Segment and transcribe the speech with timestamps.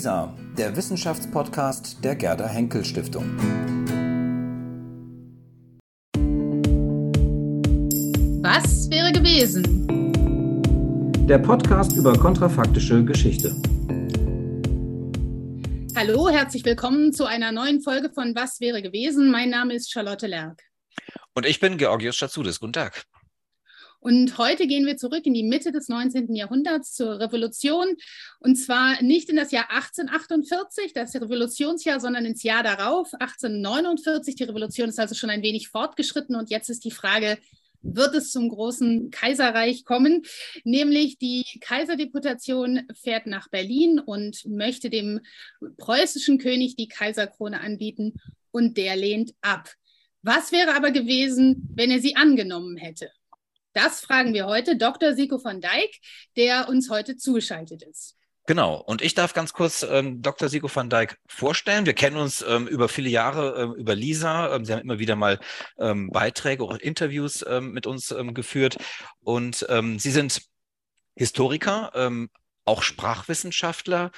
[0.00, 3.36] LISA, der Wissenschaftspodcast der Gerda Henkel Stiftung.
[8.40, 9.62] Was wäre gewesen?
[11.28, 13.54] Der Podcast über kontrafaktische Geschichte.
[15.94, 19.30] Hallo, herzlich willkommen zu einer neuen Folge von Was wäre gewesen?
[19.30, 20.62] Mein Name ist Charlotte Lerck.
[21.34, 22.58] Und ich bin Georgios Schatzudis.
[22.58, 23.04] Guten Tag.
[24.00, 26.34] Und heute gehen wir zurück in die Mitte des 19.
[26.34, 27.96] Jahrhunderts zur Revolution.
[28.40, 34.36] Und zwar nicht in das Jahr 1848, das Revolutionsjahr, sondern ins Jahr darauf, 1849.
[34.36, 36.34] Die Revolution ist also schon ein wenig fortgeschritten.
[36.34, 37.38] Und jetzt ist die Frage,
[37.82, 40.22] wird es zum großen Kaiserreich kommen.
[40.64, 45.20] Nämlich die Kaiserdeputation fährt nach Berlin und möchte dem
[45.76, 48.14] preußischen König die Kaiserkrone anbieten
[48.50, 49.74] und der lehnt ab.
[50.22, 53.10] Was wäre aber gewesen, wenn er sie angenommen hätte?
[53.72, 55.14] Das fragen wir heute Dr.
[55.14, 56.00] Siko von Dijk,
[56.36, 58.16] der uns heute zugeschaltet ist.
[58.46, 58.80] Genau.
[58.80, 60.48] Und ich darf ganz kurz ähm, Dr.
[60.48, 61.86] Siko van Dijk vorstellen.
[61.86, 64.52] Wir kennen uns ähm, über viele Jahre ähm, über Lisa.
[64.54, 65.38] Ähm, Sie haben immer wieder mal
[65.78, 68.76] ähm, Beiträge oder Interviews ähm, mit uns geführt.
[69.20, 69.64] Und
[69.98, 70.42] Sie sind
[71.14, 71.92] Historiker,
[72.64, 74.10] auch Sprachwissenschaftler.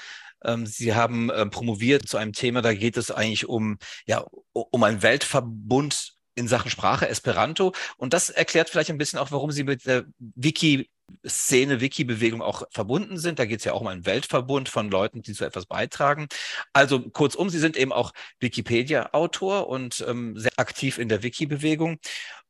[0.64, 6.14] Sie haben promoviert zu einem Thema, da geht es eigentlich um, ja, um einen Weltverbund
[6.34, 7.72] in Sachen Sprache, Esperanto.
[7.97, 10.89] Und das erklärt vielleicht ein bisschen auch, warum Sie mit der Wiki
[11.27, 13.39] Szene, Wiki-Bewegung auch verbunden sind.
[13.39, 16.28] Da geht es ja auch um einen Weltverbund von Leuten, die zu etwas beitragen.
[16.72, 21.98] Also kurzum, Sie sind eben auch Wikipedia-Autor und ähm, sehr aktiv in der Wiki-Bewegung.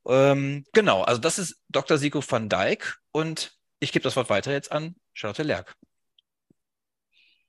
[0.07, 1.99] Ähm, genau, also das ist Dr.
[1.99, 5.77] Siko van Dijk und ich gebe das Wort weiter jetzt an Charlotte Lerck.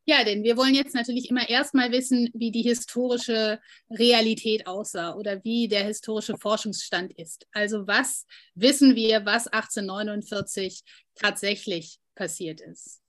[0.06, 3.60] Ja, denn wir wollen jetzt natürlich immer erstmal wissen, wie die historische
[3.90, 7.48] Realität aussah oder wie der historische Forschungsstand ist.
[7.54, 10.84] Also was wissen wir, was 1849
[11.16, 13.00] tatsächlich passiert ist?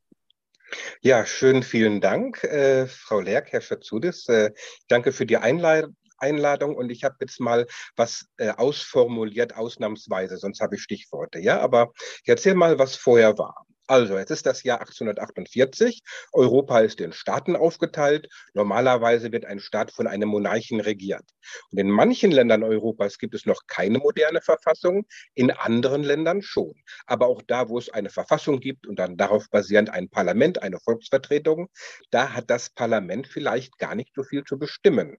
[1.03, 4.29] Ja, schön, vielen Dank, äh, Frau Lerck, Herr Schatzudis.
[4.29, 4.53] Äh,
[4.89, 5.97] danke für die Einladung.
[6.19, 11.39] Einladung und ich habe jetzt mal was äh, ausformuliert, ausnahmsweise, sonst habe ich Stichworte.
[11.39, 13.67] Ja, aber ich erzähle mal, was vorher war.
[13.87, 16.03] Also, jetzt ist das Jahr 1848.
[16.33, 18.29] Europa ist in Staaten aufgeteilt.
[18.55, 21.25] Normalerweise wird ein Staat von einem Monarchen regiert.
[21.71, 26.73] Und in manchen Ländern Europas gibt es noch keine moderne Verfassung, in anderen Ländern schon.
[27.07, 30.81] Aber auch da, wo es eine Verfassung gibt und dann darauf basierend ein Parlament, eine
[30.81, 31.69] Volksvertretung,
[32.11, 35.19] da hat das Parlament vielleicht gar nicht so viel zu bestimmen.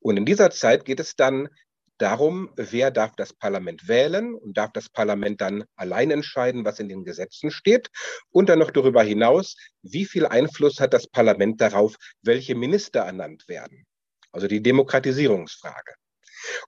[0.00, 1.48] Und in dieser Zeit geht es dann
[2.02, 6.88] darum, wer darf das Parlament wählen und darf das Parlament dann allein entscheiden, was in
[6.88, 7.88] den Gesetzen steht.
[8.30, 13.48] Und dann noch darüber hinaus, wie viel Einfluss hat das Parlament darauf, welche Minister ernannt
[13.48, 13.86] werden.
[14.32, 15.94] Also die Demokratisierungsfrage.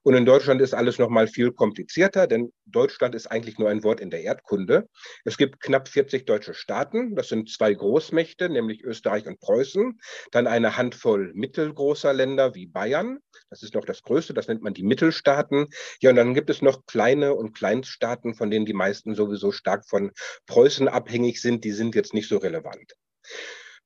[0.03, 3.83] Und in Deutschland ist alles noch mal viel komplizierter, denn Deutschland ist eigentlich nur ein
[3.83, 4.87] Wort in der Erdkunde.
[5.23, 7.15] Es gibt knapp 40 deutsche Staaten.
[7.15, 9.99] Das sind zwei Großmächte, nämlich Österreich und Preußen.
[10.31, 13.19] Dann eine Handvoll mittelgroßer Länder wie Bayern.
[13.49, 14.33] Das ist noch das Größte.
[14.33, 15.67] Das nennt man die Mittelstaaten.
[16.01, 19.87] Ja, und dann gibt es noch kleine und Kleinststaaten, von denen die meisten sowieso stark
[19.87, 20.11] von
[20.47, 21.63] Preußen abhängig sind.
[21.63, 22.93] Die sind jetzt nicht so relevant.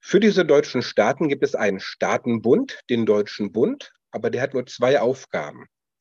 [0.01, 4.66] Für diese deutschen Staaten gibt es einen Staatenbund, den Deutschen Bund, aber der hat nur
[4.66, 5.67] zwei Aufgaben.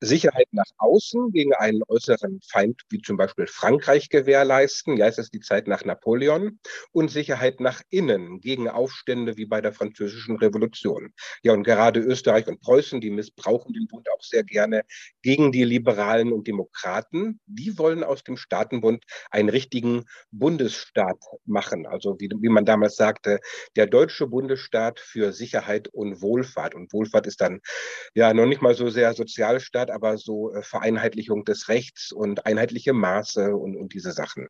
[0.00, 4.96] Sicherheit nach außen gegen einen äußeren Feind wie zum Beispiel Frankreich gewährleisten.
[4.96, 6.58] Ja, es ist die Zeit nach Napoleon.
[6.92, 11.12] Und Sicherheit nach innen gegen Aufstände wie bei der Französischen Revolution.
[11.42, 14.82] Ja, und gerade Österreich und Preußen, die missbrauchen den Bund auch sehr gerne
[15.22, 17.40] gegen die Liberalen und Demokraten.
[17.46, 21.86] Die wollen aus dem Staatenbund einen richtigen Bundesstaat machen.
[21.86, 23.40] Also wie, wie man damals sagte,
[23.76, 26.74] der deutsche Bundesstaat für Sicherheit und Wohlfahrt.
[26.74, 27.60] Und Wohlfahrt ist dann
[28.14, 32.92] ja noch nicht mal so sehr Sozialstaat, aber so äh, Vereinheitlichung des Rechts und einheitliche
[32.92, 34.48] Maße und, und diese Sachen.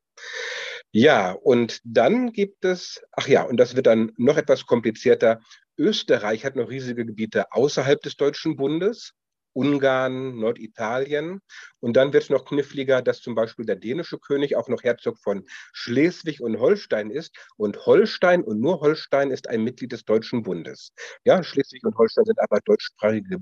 [0.92, 5.40] Ja, und dann gibt es, ach ja, und das wird dann noch etwas komplizierter.
[5.78, 9.12] Österreich hat noch riesige Gebiete außerhalb des Deutschen Bundes.
[9.52, 11.40] Ungarn, Norditalien.
[11.80, 15.18] Und dann wird es noch kniffliger, dass zum Beispiel der dänische König auch noch Herzog
[15.18, 17.36] von Schleswig und Holstein ist.
[17.56, 20.92] Und Holstein und nur Holstein ist ein Mitglied des Deutschen Bundes.
[21.24, 23.38] Ja, Schleswig und Holstein sind aber deutschsprachige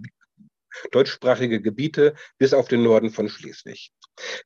[0.91, 3.93] deutschsprachige Gebiete bis auf den Norden von Schleswig.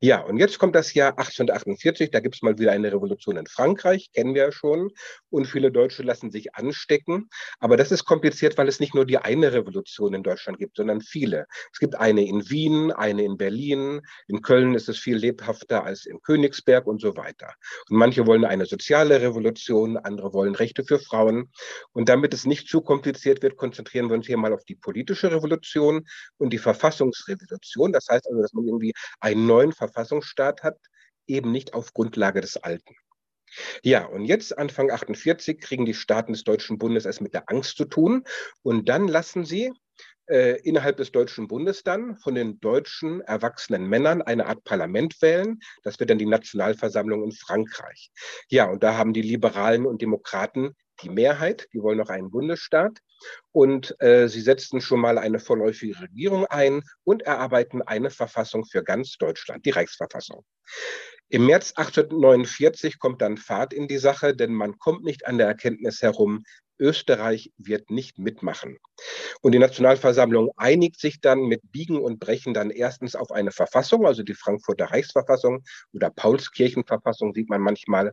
[0.00, 3.46] Ja, und jetzt kommt das Jahr 1848, da gibt es mal wieder eine Revolution in
[3.46, 4.90] Frankreich, kennen wir ja schon,
[5.30, 7.28] und viele Deutsche lassen sich anstecken.
[7.58, 11.00] Aber das ist kompliziert, weil es nicht nur die eine Revolution in Deutschland gibt, sondern
[11.00, 11.46] viele.
[11.72, 16.06] Es gibt eine in Wien, eine in Berlin, in Köln ist es viel lebhafter als
[16.06, 17.54] in Königsberg und so weiter.
[17.88, 21.50] Und manche wollen eine soziale Revolution, andere wollen Rechte für Frauen.
[21.92, 25.30] Und damit es nicht zu kompliziert wird, konzentrieren wir uns hier mal auf die politische
[25.30, 26.06] Revolution
[26.38, 27.92] und die Verfassungsrevolution.
[27.92, 30.78] Das heißt also, dass man irgendwie einen neuen Verfassungsstaat hat,
[31.26, 32.94] eben nicht auf Grundlage des alten.
[33.82, 37.76] Ja, und jetzt Anfang 48 kriegen die Staaten des Deutschen Bundes es mit der Angst
[37.76, 38.24] zu tun
[38.62, 39.72] und dann lassen sie
[40.26, 45.58] äh, innerhalb des Deutschen Bundes dann von den deutschen erwachsenen Männern eine Art Parlament wählen.
[45.82, 48.10] Das wird dann die Nationalversammlung in Frankreich.
[48.48, 52.98] Ja, und da haben die Liberalen und Demokraten die Mehrheit, die wollen noch einen Bundesstaat.
[53.52, 58.82] Und äh, sie setzten schon mal eine vorläufige Regierung ein und erarbeiten eine Verfassung für
[58.82, 60.44] ganz Deutschland, die Reichsverfassung.
[61.28, 65.46] Im März 1849 kommt dann Fahrt in die Sache, denn man kommt nicht an der
[65.46, 66.42] Erkenntnis herum,
[66.82, 68.78] Österreich wird nicht mitmachen.
[69.40, 74.04] Und die Nationalversammlung einigt sich dann mit Biegen und Brechen dann erstens auf eine Verfassung,
[74.04, 75.62] also die Frankfurter Reichsverfassung
[75.92, 78.12] oder Paulskirchenverfassung sieht man manchmal.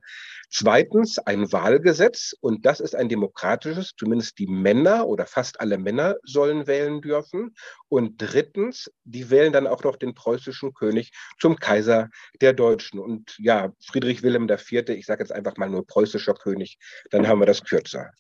[0.52, 6.16] Zweitens ein Wahlgesetz und das ist ein demokratisches, zumindest die Männer oder fast alle Männer
[6.24, 7.56] sollen wählen dürfen.
[7.88, 12.10] Und drittens, die wählen dann auch noch den preußischen König zum Kaiser
[12.42, 13.00] der Deutschen.
[13.00, 16.78] Und ja, Friedrich Wilhelm IV., ich sage jetzt einfach mal nur preußischer König,
[17.10, 18.12] dann haben wir das kürzer.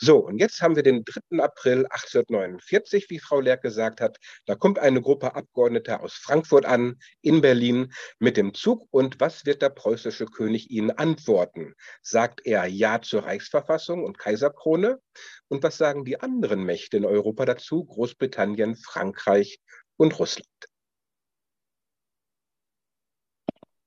[0.00, 1.42] So, und jetzt haben wir den 3.
[1.42, 4.18] April 1849, wie Frau Lerck gesagt hat.
[4.46, 8.86] Da kommt eine Gruppe Abgeordneter aus Frankfurt an, in Berlin, mit dem Zug.
[8.92, 11.74] Und was wird der preußische König ihnen antworten?
[12.00, 15.00] Sagt er Ja zur Reichsverfassung und Kaiserkrone?
[15.48, 17.84] Und was sagen die anderen Mächte in Europa dazu?
[17.84, 19.58] Großbritannien, Frankreich
[19.96, 20.46] und Russland.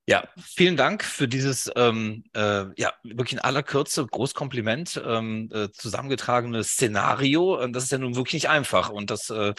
[0.08, 5.70] Ja, vielen Dank für dieses ähm, äh, ja wirklich in aller Kürze Großkompliment ähm, äh,
[5.70, 7.62] zusammengetragene Szenario.
[7.62, 8.90] Und das ist ja nun wirklich nicht einfach.
[8.90, 9.54] Und das, äh,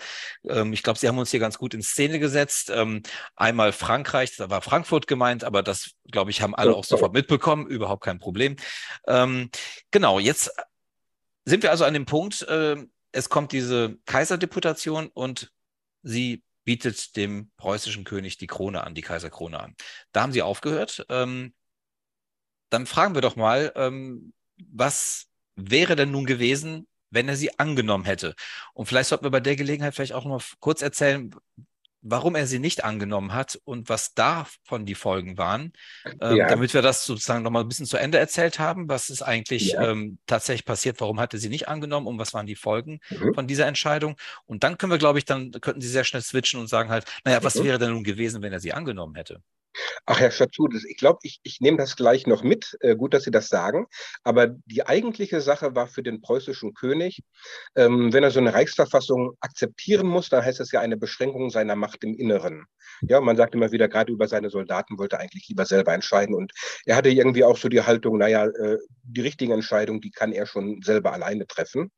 [0.50, 2.70] ähm, ich glaube, Sie haben uns hier ganz gut in Szene gesetzt.
[2.70, 3.04] Ähm,
[3.38, 7.66] einmal Frankreich, da war Frankfurt gemeint, aber das, glaube ich, haben alle auch sofort mitbekommen.
[7.66, 8.58] Überhaupt kein Problem.
[9.08, 9.50] Ähm,
[9.92, 10.52] genau, jetzt
[11.46, 12.76] sind wir also an dem Punkt, äh,
[13.14, 15.52] es kommt diese Kaiserdeputation und
[16.02, 19.76] Sie bietet dem preußischen König die Krone an, die Kaiserkrone an.
[20.12, 21.06] Da haben sie aufgehört.
[21.10, 21.54] Ähm,
[22.70, 28.06] dann fragen wir doch mal, ähm, was wäre denn nun gewesen, wenn er sie angenommen
[28.06, 28.36] hätte?
[28.74, 31.36] Und vielleicht sollten wir bei der Gelegenheit vielleicht auch noch kurz erzählen,
[32.04, 35.74] warum er sie nicht angenommen hat und was davon die Folgen waren,
[36.22, 36.48] ähm, ja.
[36.48, 38.90] damit wir das sozusagen nochmal ein bisschen zu Ende erzählt haben.
[38.90, 39.90] Was ist eigentlich ja.
[39.90, 41.00] ähm, tatsächlich passiert?
[41.02, 43.34] Warum hat er sie nicht angenommen und was waren die Folgen mhm.
[43.34, 44.18] von dieser Entscheidung?
[44.46, 47.06] Und dann können wir, glaube ich, dann könnten Sie sehr schnell switchen und sagen halt,
[47.24, 47.64] naja, was mhm.
[47.64, 49.42] wäre denn nun gewesen, wenn er sie angenommen hätte?
[50.06, 52.78] Ach, Herr Schatzudis, ich glaube, ich, ich nehme das gleich noch mit.
[52.82, 53.88] Äh, gut, dass Sie das sagen.
[54.24, 57.22] Aber die eigentliche Sache war für den preußischen König,
[57.76, 61.76] ähm, wenn er so eine Reichsverfassung akzeptieren muss, dann heißt das ja eine Beschränkung seiner
[61.76, 62.66] Macht im Inneren.
[63.02, 66.36] Ja, man sagt immer wieder, gerade über seine Soldaten wollte er eigentlich lieber selber entscheiden.
[66.36, 66.54] Und
[66.86, 70.46] er hatte irgendwie auch so die Haltung, naja, äh, die richtigen Entscheidungen, die kann er
[70.46, 71.92] schon selber alleine treffen.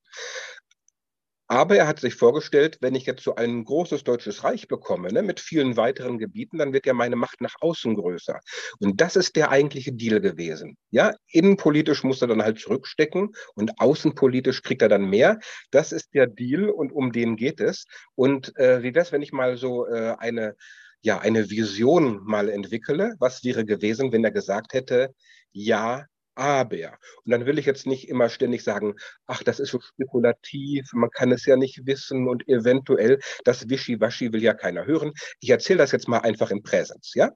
[1.47, 5.21] Aber er hat sich vorgestellt, wenn ich jetzt so ein großes deutsches Reich bekomme, ne,
[5.21, 8.39] mit vielen weiteren Gebieten, dann wird ja meine Macht nach außen größer.
[8.79, 10.75] Und das ist der eigentliche Deal gewesen.
[10.89, 15.39] Ja, innenpolitisch muss er dann halt zurückstecken und außenpolitisch kriegt er dann mehr.
[15.69, 17.85] Das ist der Deal und um den geht es.
[18.15, 20.55] Und äh, wie wäre es, wenn ich mal so äh, eine,
[21.01, 23.13] ja, eine Vision mal entwickle?
[23.19, 25.13] Was wäre gewesen, wenn er gesagt hätte,
[25.51, 26.05] ja,
[26.35, 26.97] aber.
[27.23, 28.95] Und dann will ich jetzt nicht immer ständig sagen,
[29.27, 34.33] ach, das ist so spekulativ, man kann es ja nicht wissen und eventuell, das Wischiwaschi
[34.33, 35.13] will ja keiner hören.
[35.39, 37.31] Ich erzähle das jetzt mal einfach im Präsens, ja?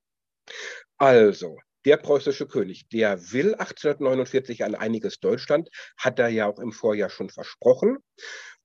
[0.97, 6.71] Also, der preußische König, der will 1849 ein einiges Deutschland, hat er ja auch im
[6.71, 7.97] Vorjahr schon versprochen.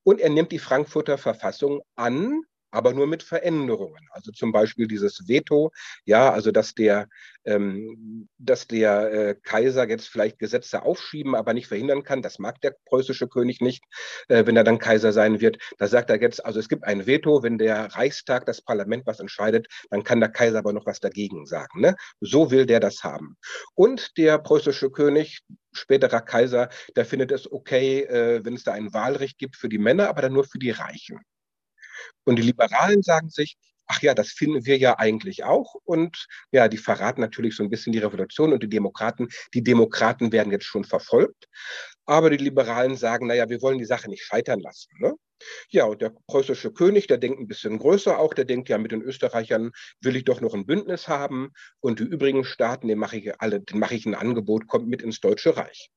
[0.03, 2.41] Und er nimmt die Frankfurter Verfassung an,
[2.75, 4.07] aber nur mit Veränderungen.
[4.11, 5.71] Also zum Beispiel dieses Veto,
[6.05, 7.07] ja, also dass der,
[7.45, 12.21] ähm, dass der äh, Kaiser jetzt vielleicht Gesetze aufschieben, aber nicht verhindern kann.
[12.21, 13.83] Das mag der preußische König nicht,
[14.27, 15.57] äh, wenn er dann Kaiser sein wird.
[15.77, 19.19] Da sagt er jetzt, also es gibt ein Veto, wenn der Reichstag, das Parlament was
[19.19, 21.79] entscheidet, dann kann der Kaiser aber noch was dagegen sagen.
[21.79, 21.95] Ne?
[22.19, 23.37] So will der das haben.
[23.73, 25.41] Und der preußische König,
[25.71, 29.77] späterer Kaiser, der findet es okay, äh, wenn es da ein Wahlrecht gibt für die
[29.77, 31.21] Männer, aber dann nur für die Reichen.
[32.23, 35.75] Und die Liberalen sagen sich, ach ja, das finden wir ja eigentlich auch.
[35.83, 39.29] Und ja, die verraten natürlich so ein bisschen die Revolution und die Demokraten.
[39.53, 41.47] Die Demokraten werden jetzt schon verfolgt.
[42.05, 44.89] Aber die Liberalen sagen, naja, wir wollen die Sache nicht scheitern lassen.
[44.99, 45.13] Ne?
[45.69, 48.91] Ja, und der preußische König, der denkt ein bisschen größer auch, der denkt ja, mit
[48.91, 49.71] den Österreichern
[50.01, 51.51] will ich doch noch ein Bündnis haben.
[51.79, 55.19] Und die übrigen Staaten, denen mache ich alle, mache ich ein Angebot, kommt mit ins
[55.19, 55.89] Deutsche Reich.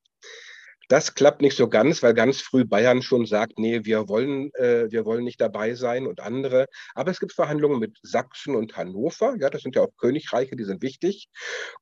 [0.88, 4.90] Das klappt nicht so ganz, weil ganz früh Bayern schon sagt, nee, wir wollen, äh,
[4.90, 6.66] wir wollen nicht dabei sein und andere.
[6.94, 9.36] Aber es gibt Verhandlungen mit Sachsen und Hannover.
[9.38, 11.28] Ja, das sind ja auch Königreiche, die sind wichtig.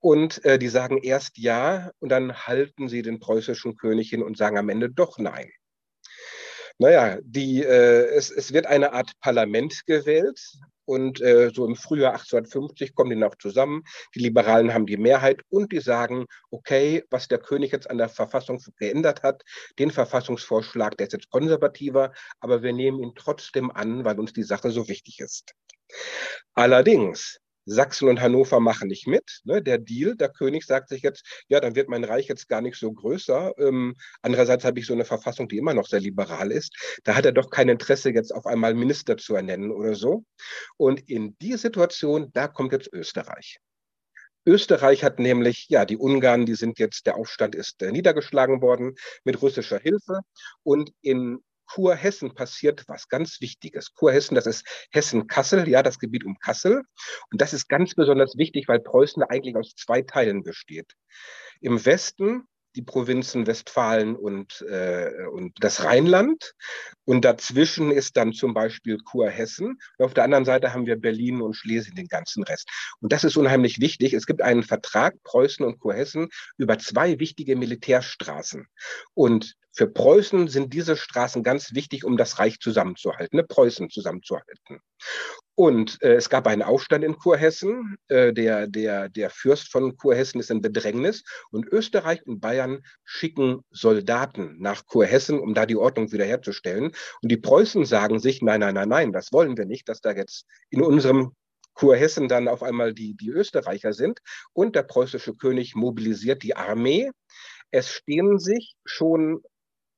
[0.00, 4.36] Und äh, die sagen erst ja und dann halten sie den preußischen König hin und
[4.36, 5.50] sagen am Ende doch nein.
[6.78, 10.40] Naja, die, äh, es, es wird eine Art Parlament gewählt,
[10.86, 13.82] und äh, so im Frühjahr 1850 kommen die noch zusammen.
[14.14, 18.08] Die Liberalen haben die Mehrheit und die sagen, okay, was der König jetzt an der
[18.08, 19.42] Verfassung geändert hat,
[19.78, 24.42] den Verfassungsvorschlag, der ist jetzt konservativer, aber wir nehmen ihn trotzdem an, weil uns die
[24.42, 25.52] Sache so wichtig ist.
[26.54, 29.40] Allerdings Sachsen und Hannover machen nicht mit.
[29.44, 29.60] Ne?
[29.62, 32.78] Der Deal, der König sagt sich jetzt, ja, dann wird mein Reich jetzt gar nicht
[32.78, 33.52] so größer.
[33.58, 36.74] Ähm, andererseits habe ich so eine Verfassung, die immer noch sehr liberal ist.
[37.04, 40.24] Da hat er doch kein Interesse, jetzt auf einmal Minister zu ernennen oder so.
[40.76, 43.58] Und in die Situation, da kommt jetzt Österreich.
[44.46, 48.94] Österreich hat nämlich, ja, die Ungarn, die sind jetzt, der Aufstand ist äh, niedergeschlagen worden
[49.24, 50.20] mit russischer Hilfe.
[50.62, 53.94] Und in Kurhessen passiert was ganz Wichtiges.
[53.94, 56.82] Kurhessen, das ist Hessen-Kassel, ja, das Gebiet um Kassel.
[57.30, 60.92] Und das ist ganz besonders wichtig, weil Preußen eigentlich aus zwei Teilen besteht.
[61.60, 62.46] Im Westen
[62.76, 66.52] die Provinzen Westfalen und, äh, und das Rheinland.
[67.04, 69.78] Und dazwischen ist dann zum Beispiel Kurhessen.
[69.96, 72.68] Und auf der anderen Seite haben wir Berlin und Schlesien, den ganzen Rest.
[73.00, 74.12] Und das ist unheimlich wichtig.
[74.12, 78.66] Es gibt einen Vertrag, Preußen und Kurhessen, über zwei wichtige Militärstraßen.
[79.14, 83.44] Und für Preußen sind diese Straßen ganz wichtig, um das Reich zusammenzuhalten, ne?
[83.44, 84.80] Preußen zusammenzuhalten.
[85.54, 87.96] Und äh, es gab einen Aufstand in Kurhessen.
[88.08, 91.24] Äh, der, der, der Fürst von Kurhessen ist in Bedrängnis.
[91.50, 96.92] Und Österreich und Bayern schicken Soldaten nach Kurhessen, um da die Ordnung wiederherzustellen.
[97.20, 100.12] Und die Preußen sagen sich, nein, nein, nein, nein, das wollen wir nicht, dass da
[100.12, 101.32] jetzt in unserem
[101.74, 104.20] Kurhessen dann auf einmal die, die Österreicher sind.
[104.54, 107.10] Und der preußische König mobilisiert die Armee.
[107.70, 109.42] Es stehen sich schon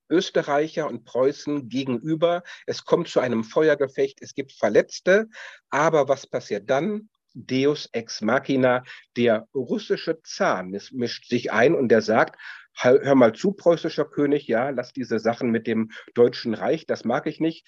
[0.09, 2.43] Österreicher und Preußen gegenüber.
[2.65, 5.27] Es kommt zu einem Feuergefecht, es gibt Verletzte,
[5.69, 7.09] aber was passiert dann?
[7.33, 8.83] Deus ex machina,
[9.15, 12.39] der russische Zar mischt sich ein und der sagt,
[12.75, 17.27] hör mal zu, preußischer König, ja, lass diese Sachen mit dem Deutschen Reich, das mag
[17.27, 17.67] ich nicht.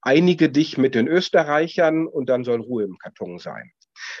[0.00, 3.72] Einige dich mit den Österreichern und dann soll Ruhe im Karton sein.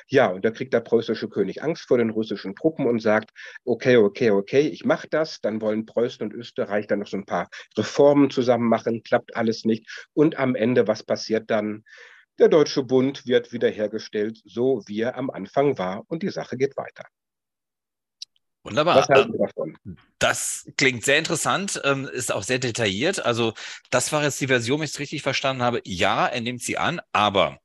[0.08, 3.30] Ja, und da kriegt der preußische König Angst vor den russischen Truppen und sagt,
[3.64, 5.40] okay, okay, okay, ich mache das.
[5.40, 9.64] Dann wollen Preußen und Österreich dann noch so ein paar Reformen zusammen machen, klappt alles
[9.64, 10.08] nicht.
[10.14, 11.84] Und am Ende, was passiert dann?
[12.38, 16.76] Der Deutsche Bund wird wiederhergestellt, so wie er am Anfang war und die Sache geht
[16.76, 17.04] weiter.
[18.66, 19.06] Wunderbar.
[20.18, 23.24] Das klingt sehr interessant, ähm, ist auch sehr detailliert.
[23.24, 23.54] Also,
[23.90, 25.80] das war jetzt die Version, wenn ich es richtig verstanden habe.
[25.84, 27.60] Ja, er nimmt sie an, aber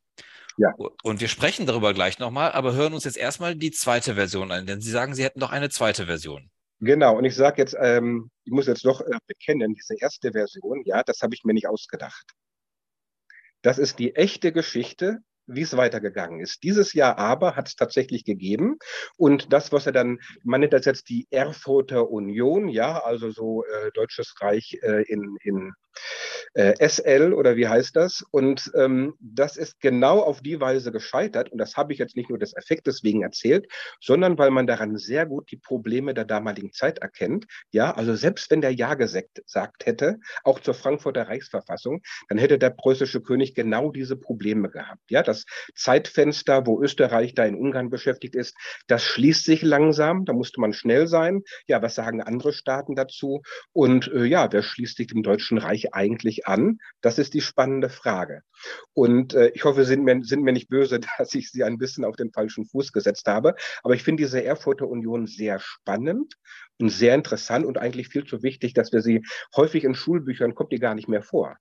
[0.58, 0.74] ja.
[1.04, 4.66] Und wir sprechen darüber gleich nochmal, aber hören uns jetzt erstmal die zweite Version an,
[4.66, 6.50] denn Sie sagen, Sie hätten noch eine zweite Version.
[6.80, 10.82] Genau, und ich sage jetzt, ähm, ich muss jetzt doch äh, bekennen, diese erste Version,
[10.86, 12.32] ja, das habe ich mir nicht ausgedacht.
[13.62, 15.20] Das ist die echte Geschichte
[15.54, 16.64] wie es weitergegangen ist.
[16.64, 18.78] Dieses Jahr aber hat es tatsächlich gegeben.
[19.18, 23.64] Und das, was er dann, man nennt das jetzt die Erfurter Union, ja, also so
[23.64, 25.74] äh, Deutsches Reich äh, in, in
[26.54, 28.24] äh, SL oder wie heißt das?
[28.32, 31.52] Und ähm, das ist genau auf die Weise gescheitert.
[31.52, 33.68] Und das habe ich jetzt nicht nur des Effektes wegen erzählt,
[34.00, 37.46] sondern weil man daran sehr gut die Probleme der damaligen Zeit erkennt.
[37.72, 42.72] Ja, also selbst wenn der Ja gesagt hätte, auch zur Frankfurter Reichsverfassung, dann hätte der
[42.72, 45.02] preußische König genau diese Probleme gehabt.
[45.10, 45.41] Ja, das
[45.76, 48.56] Zeitfenster, wo Österreich da in Ungarn beschäftigt ist,
[48.88, 50.26] das schließt sich langsam.
[50.26, 51.44] Da musste man schnell sein.
[51.68, 53.42] Ja, was sagen andere Staaten dazu?
[53.74, 56.80] Und äh, ja, wer schließt sich dem Deutschen Reich eigentlich an?
[57.02, 58.42] Das ist die spannende Frage.
[58.94, 62.06] Und äh, ich hoffe, sind mir, sind mir nicht böse, dass ich Sie ein bisschen
[62.06, 63.56] auf den falschen Fuß gesetzt habe.
[63.84, 66.36] Aber ich finde diese Erfurter Union sehr spannend
[66.80, 69.22] und sehr interessant und eigentlich viel zu wichtig, dass wir sie
[69.56, 71.58] häufig in Schulbüchern kommt die gar nicht mehr vor.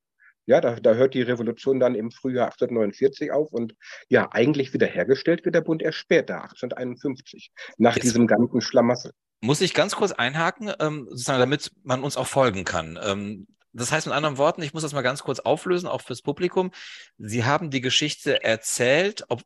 [0.50, 3.76] Ja, da, da hört die Revolution dann im Frühjahr 1849 auf und
[4.09, 9.12] ja, eigentlich wiederhergestellt wird der Bund erst später, 1851, nach Jetzt diesem ganzen Schlamassel.
[9.40, 12.99] Muss ich ganz kurz einhaken, ähm, sozusagen, damit man uns auch folgen kann.
[13.00, 16.21] Ähm, das heißt mit anderen Worten, ich muss das mal ganz kurz auflösen, auch fürs
[16.21, 16.73] Publikum.
[17.16, 19.42] Sie haben die Geschichte erzählt, ob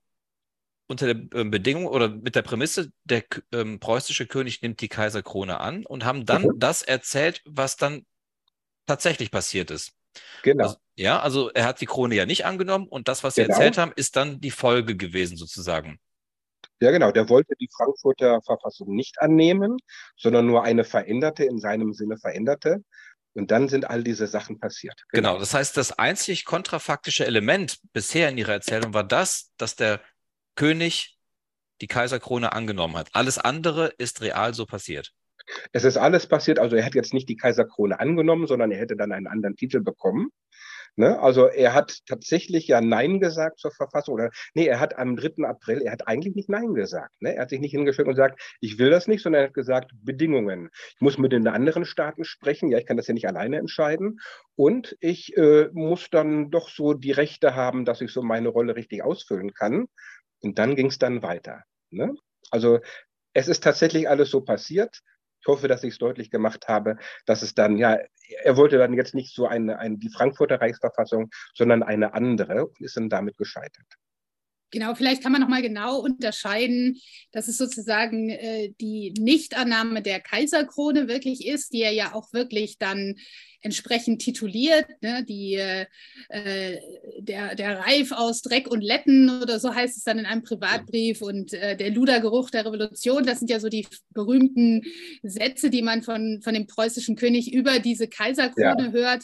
[0.86, 5.60] unter der ähm, Bedingung oder mit der Prämisse, der ähm, preußische König nimmt die Kaiserkrone
[5.60, 6.58] an und haben dann mhm.
[6.58, 8.06] das erzählt, was dann
[8.86, 9.92] tatsächlich passiert ist.
[10.42, 10.64] Genau.
[10.64, 13.54] Also, ja, also er hat die Krone ja nicht angenommen und das, was Sie genau.
[13.54, 15.98] erzählt haben, ist dann die Folge gewesen sozusagen.
[16.80, 17.10] Ja, genau.
[17.12, 19.76] Der wollte die Frankfurter Verfassung nicht annehmen,
[20.16, 22.84] sondern nur eine veränderte, in seinem Sinne veränderte.
[23.34, 25.02] Und dann sind all diese Sachen passiert.
[25.10, 25.30] Genau.
[25.30, 25.40] genau.
[25.40, 30.00] Das heißt, das einzig kontrafaktische Element bisher in Ihrer Erzählung war das, dass der
[30.54, 31.18] König
[31.80, 33.08] die Kaiserkrone angenommen hat.
[33.12, 35.12] Alles andere ist real so passiert.
[35.72, 38.96] Es ist alles passiert, also er hat jetzt nicht die Kaiserkrone angenommen, sondern er hätte
[38.96, 40.30] dann einen anderen Titel bekommen.
[40.96, 41.18] Ne?
[41.18, 45.44] Also er hat tatsächlich ja Nein gesagt zur Verfassung oder nee, er hat am 3.
[45.44, 47.10] April, er hat eigentlich nicht Nein gesagt.
[47.20, 47.34] Ne?
[47.34, 49.90] Er hat sich nicht hingestellt und gesagt, ich will das nicht, sondern er hat gesagt,
[50.02, 50.70] Bedingungen.
[50.94, 54.20] Ich muss mit den anderen Staaten sprechen, ja, ich kann das ja nicht alleine entscheiden.
[54.54, 58.76] Und ich äh, muss dann doch so die Rechte haben, dass ich so meine Rolle
[58.76, 59.86] richtig ausfüllen kann.
[60.42, 61.64] Und dann ging es dann weiter.
[61.90, 62.14] Ne?
[62.50, 62.78] Also
[63.32, 65.00] es ist tatsächlich alles so passiert.
[65.44, 66.96] Ich hoffe, dass ich es deutlich gemacht habe,
[67.26, 67.98] dass es dann, ja,
[68.42, 72.80] er wollte dann jetzt nicht so eine, eine die Frankfurter Reichsverfassung, sondern eine andere und
[72.80, 73.84] ist dann damit gescheitert.
[74.74, 77.00] Genau, vielleicht kann man nochmal genau unterscheiden,
[77.30, 82.76] dass es sozusagen äh, die Nichtannahme der Kaiserkrone wirklich ist, die er ja auch wirklich
[82.76, 83.14] dann
[83.60, 85.24] entsprechend tituliert, ne?
[85.24, 85.86] die, äh,
[87.20, 91.22] der, der Reif aus Dreck und Letten oder so heißt es dann in einem Privatbrief
[91.22, 94.82] und äh, der Ludergeruch der Revolution, das sind ja so die berühmten
[95.22, 98.90] Sätze, die man von, von dem preußischen König über diese Kaiserkrone ja.
[98.90, 99.22] hört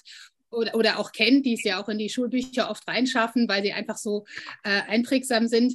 [0.50, 3.73] oder, oder auch kennt, die es ja auch in die Schulbücher oft reinschaffen, weil sie
[3.73, 4.25] einfach so
[4.64, 5.75] äh, einprägsam sind.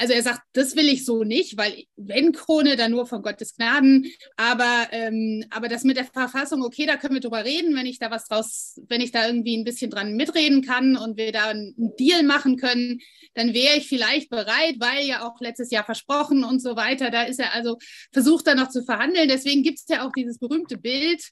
[0.00, 3.56] Also er sagt, das will ich so nicht, weil wenn Krone, dann nur von Gottes
[3.56, 4.06] Gnaden.
[4.36, 7.98] Aber, ähm, aber das mit der Verfassung, okay, da können wir drüber reden, wenn ich
[7.98, 11.48] da was draus, wenn ich da irgendwie ein bisschen dran mitreden kann und wir da
[11.48, 13.00] einen Deal machen können,
[13.34, 17.10] dann wäre ich vielleicht bereit, weil ja auch letztes Jahr versprochen und so weiter.
[17.10, 17.76] Da ist er also
[18.12, 19.28] versucht da noch zu verhandeln.
[19.28, 21.22] Deswegen gibt es ja auch dieses berühmte Bild,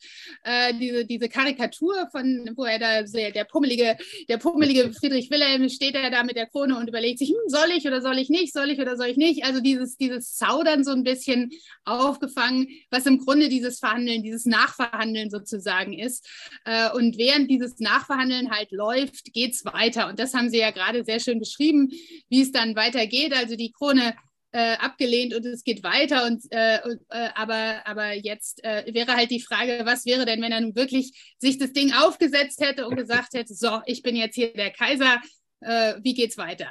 [0.43, 3.97] äh, diese, diese Karikatur von, wo er da sehr, der pummelige,
[4.29, 7.71] der pummelige Friedrich Wilhelm steht er da mit der Krone und überlegt sich, hm, soll
[7.77, 9.45] ich oder soll ich nicht, soll ich oder soll ich nicht?
[9.45, 11.51] Also dieses, dieses Zaudern so ein bisschen
[11.85, 16.29] aufgefangen, was im Grunde dieses Verhandeln, dieses Nachverhandeln sozusagen ist.
[16.65, 20.09] Äh, und während dieses Nachverhandeln halt läuft, geht es weiter.
[20.09, 21.91] Und das haben Sie ja gerade sehr schön beschrieben
[22.29, 23.35] wie es dann weitergeht.
[23.35, 24.15] Also die Krone
[24.53, 26.27] äh, abgelehnt und es geht weiter.
[26.27, 30.53] Und, äh, äh, aber, aber jetzt äh, wäre halt die Frage, was wäre denn, wenn
[30.53, 34.35] er nun wirklich sich das Ding aufgesetzt hätte und gesagt hätte, so, ich bin jetzt
[34.35, 35.21] hier der Kaiser,
[35.61, 36.71] äh, wie geht's weiter?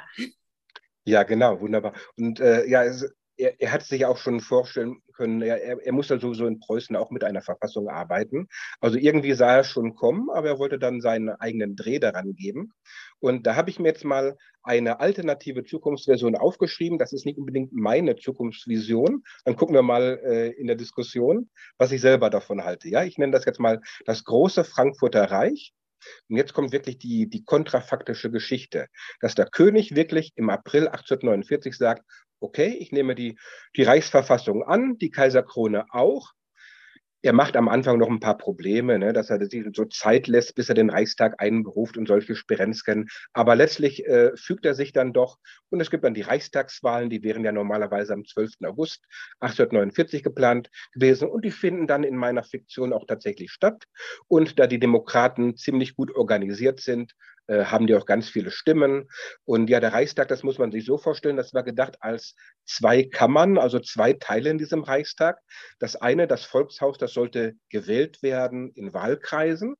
[1.06, 1.92] Ja, genau, wunderbar.
[2.16, 6.08] Und äh, ja, es, er, er, hat sich auch schon vorstellen können, er, er muss
[6.08, 8.48] dann sowieso in Preußen auch mit einer Verfassung arbeiten.
[8.80, 12.72] Also irgendwie sah er schon kommen, aber er wollte dann seinen eigenen Dreh daran geben.
[13.20, 16.98] Und da habe ich mir jetzt mal eine alternative Zukunftsversion aufgeschrieben.
[16.98, 19.22] Das ist nicht unbedingt meine Zukunftsvision.
[19.44, 22.88] Dann gucken wir mal äh, in der Diskussion, was ich selber davon halte.
[22.88, 25.72] Ja, ich nenne das jetzt mal das große Frankfurter Reich.
[26.28, 28.86] Und jetzt kommt wirklich die, die kontrafaktische Geschichte,
[29.20, 32.02] dass der König wirklich im April 1849 sagt,
[32.40, 33.38] okay, ich nehme die,
[33.76, 36.32] die Reichsverfassung an, die Kaiserkrone auch,
[37.22, 40.54] er macht am Anfang noch ein paar Probleme, ne, dass er sich so Zeit lässt,
[40.54, 43.08] bis er den Reichstag einberuft und solche Sperenzken.
[43.32, 45.38] Aber letztlich äh, fügt er sich dann doch
[45.70, 48.52] und es gibt dann die Reichstagswahlen, die wären ja normalerweise am 12.
[48.64, 49.04] August
[49.40, 53.84] 1849 geplant gewesen und die finden dann in meiner Fiktion auch tatsächlich statt.
[54.28, 57.12] Und da die Demokraten ziemlich gut organisiert sind,
[57.48, 59.08] äh, haben die auch ganz viele Stimmen.
[59.44, 63.04] Und ja, der Reichstag, das muss man sich so vorstellen, das war gedacht als zwei
[63.04, 65.38] Kammern, also zwei Teile in diesem Reichstag.
[65.78, 69.76] Das eine, das Volkshaus, das sollte gewählt werden in Wahlkreisen.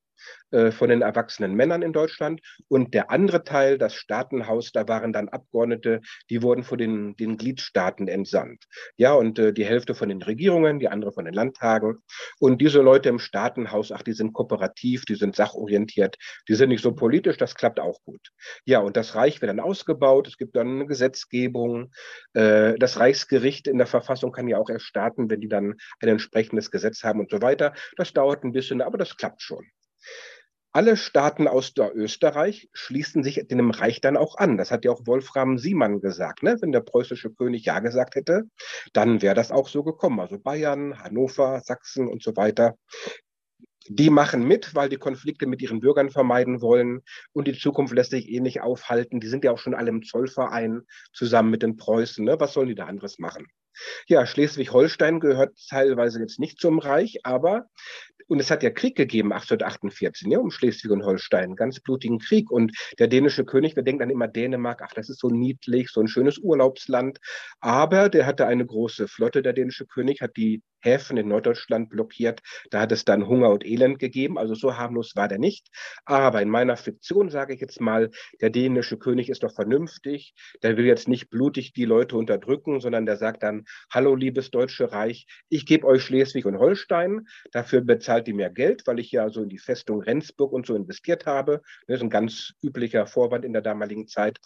[0.53, 2.41] Äh, von den erwachsenen Männern in Deutschland.
[2.69, 6.01] Und der andere Teil, das Staatenhaus, da waren dann Abgeordnete,
[6.31, 8.65] die wurden von den, den Gliedstaaten entsandt.
[8.97, 11.99] Ja, und äh, die Hälfte von den Regierungen, die andere von den Landtagen.
[12.39, 16.17] Und diese Leute im Staatenhaus, ach, die sind kooperativ, die sind sachorientiert,
[16.49, 18.31] die sind nicht so politisch, das klappt auch gut.
[18.65, 21.93] Ja, und das Reich wird dann ausgebaut, es gibt dann eine Gesetzgebung.
[22.35, 26.09] Äh, das Reichsgericht in der Verfassung kann ja auch erst starten, wenn die dann ein
[26.09, 27.75] entsprechendes Gesetz haben und so weiter.
[27.97, 29.67] Das dauert ein bisschen, aber das klappt schon.
[30.77, 34.59] Alle Staaten aus Österreich schließen sich dem Reich dann auch an.
[34.59, 36.43] Das hat ja auch Wolfram Siemann gesagt.
[36.43, 36.59] Ne?
[36.61, 38.43] Wenn der preußische König Ja gesagt hätte,
[38.93, 40.21] dann wäre das auch so gekommen.
[40.21, 42.77] Also Bayern, Hannover, Sachsen und so weiter.
[43.89, 47.01] Die machen mit, weil die Konflikte mit ihren Bürgern vermeiden wollen
[47.33, 49.19] und die Zukunft lässt sich eh nicht aufhalten.
[49.19, 50.83] Die sind ja auch schon alle im Zollverein
[51.15, 52.23] zusammen mit den Preußen.
[52.23, 52.39] Ne?
[52.39, 53.47] Was sollen die da anderes machen?
[54.07, 57.67] Ja, Schleswig-Holstein gehört teilweise jetzt nicht zum Reich, aber
[58.29, 62.51] und es hat ja Krieg gegeben, 1848, ja, um Schleswig und Holstein, ganz blutigen Krieg.
[62.51, 66.01] Und der dänische König, wir denken dann immer Dänemark, ach, das ist so niedlich, so
[66.01, 67.19] ein schönes Urlaubsland.
[67.61, 72.41] Aber der hatte eine große Flotte, der dänische König, hat die Häfen in Norddeutschland blockiert.
[72.71, 74.39] Da hat es dann Hunger und Elend gegeben.
[74.39, 75.69] Also so harmlos war der nicht.
[76.05, 78.11] Aber in meiner Fiktion sage ich jetzt mal,
[78.41, 80.35] der dänische König ist doch vernünftig.
[80.63, 84.93] Der will jetzt nicht blutig die Leute unterdrücken, sondern der sagt dann, hallo liebes Deutsche
[84.93, 87.27] Reich, ich gebe euch Schleswig und Holstein.
[87.51, 90.75] Dafür bezahlt ihr mehr Geld, weil ich ja so in die Festung Rendsburg und so
[90.75, 91.61] investiert habe.
[91.87, 94.39] Das ist ein ganz üblicher Vorwand in der damaligen Zeit.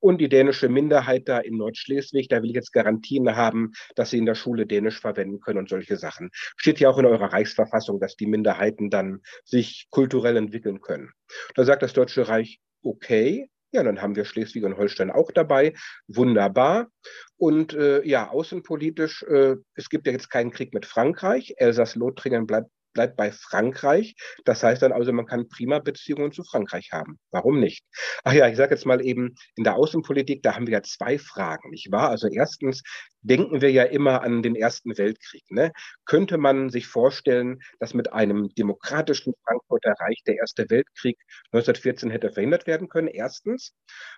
[0.00, 4.18] Und die dänische Minderheit da in Nordschleswig, da will ich jetzt Garantien haben, dass sie
[4.18, 6.30] in der Schule Dänisch verwenden können und solche Sachen.
[6.56, 11.10] Steht ja auch in eurer Reichsverfassung, dass die Minderheiten dann sich kulturell entwickeln können.
[11.54, 13.48] Da sagt das Deutsche Reich, okay.
[13.72, 15.74] Ja, dann haben wir Schleswig und Holstein auch dabei.
[16.06, 16.88] Wunderbar.
[17.36, 21.54] Und äh, ja, außenpolitisch, äh, es gibt ja jetzt keinen Krieg mit Frankreich.
[21.58, 24.16] Elsass-Lothringen bleibt bleibt bei Frankreich.
[24.44, 27.18] Das heißt dann also, man kann prima Beziehungen zu Frankreich haben.
[27.30, 27.84] Warum nicht?
[28.24, 31.18] Ach ja, ich sage jetzt mal eben, in der Außenpolitik, da haben wir ja zwei
[31.18, 32.08] Fragen, nicht wahr?
[32.08, 32.82] Also erstens
[33.26, 35.42] denken wir ja immer an den Ersten Weltkrieg.
[35.50, 35.72] Ne?
[36.04, 41.18] Könnte man sich vorstellen, dass mit einem demokratischen Frankfurter Reich der Erste Weltkrieg
[41.52, 43.08] 1914 hätte verhindert werden können?
[43.08, 43.72] Erstens.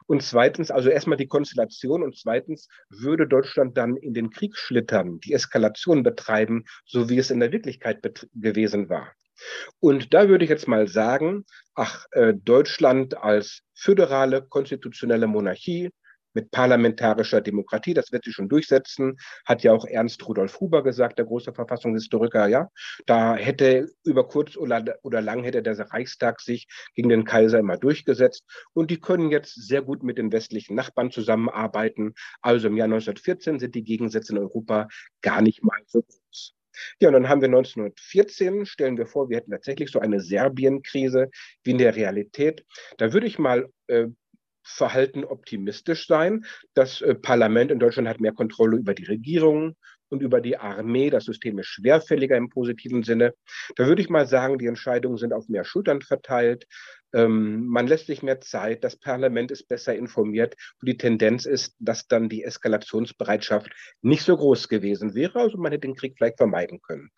[0.07, 5.21] Und zweitens, also erstmal die Konstellation und zweitens, würde Deutschland dann in den Krieg schlittern,
[5.21, 8.03] die Eskalation betreiben, so wie es in der Wirklichkeit
[8.35, 9.13] gewesen gewesen war.
[9.79, 15.91] Und da würde ich jetzt mal sagen, ach, äh, Deutschland als föderale konstitutionelle Monarchie
[16.35, 21.19] mit parlamentarischer Demokratie, das wird sich schon durchsetzen, hat ja auch Ernst Rudolf Huber gesagt,
[21.19, 22.69] der große Verfassungshistoriker, ja.
[23.07, 27.77] Da hätte über kurz oder, oder lang hätte der Reichstag sich gegen den Kaiser immer
[27.77, 28.45] durchgesetzt.
[28.73, 32.15] Und die können jetzt sehr gut mit den westlichen Nachbarn zusammenarbeiten.
[32.43, 34.89] Also im Jahr 1914 sind die Gegensätze in Europa
[35.23, 36.58] gar nicht mal so groß.
[37.01, 41.31] Ja, und dann haben wir 1914, stellen wir vor, wir hätten tatsächlich so eine Serbien-Krise
[41.65, 42.65] wie in der Realität.
[42.97, 44.07] Da würde ich mal äh,
[44.63, 46.45] verhalten optimistisch sein.
[46.75, 49.77] Das äh, Parlament in Deutschland hat mehr Kontrolle über die Regierung
[50.11, 51.11] und über die Armee.
[51.11, 53.35] Das System ist schwerfälliger im positiven Sinne.
[53.77, 56.67] Da würde ich mal sagen, die Entscheidungen sind auf mehr Schultern verteilt.
[57.13, 58.85] Ähm, man lässt sich mehr Zeit.
[58.85, 60.55] Das Parlament ist besser informiert.
[60.81, 63.71] Und die Tendenz ist, dass dann die Eskalationsbereitschaft
[64.03, 65.41] nicht so groß gewesen wäre.
[65.41, 67.11] Also man hätte den Krieg vielleicht vermeiden können.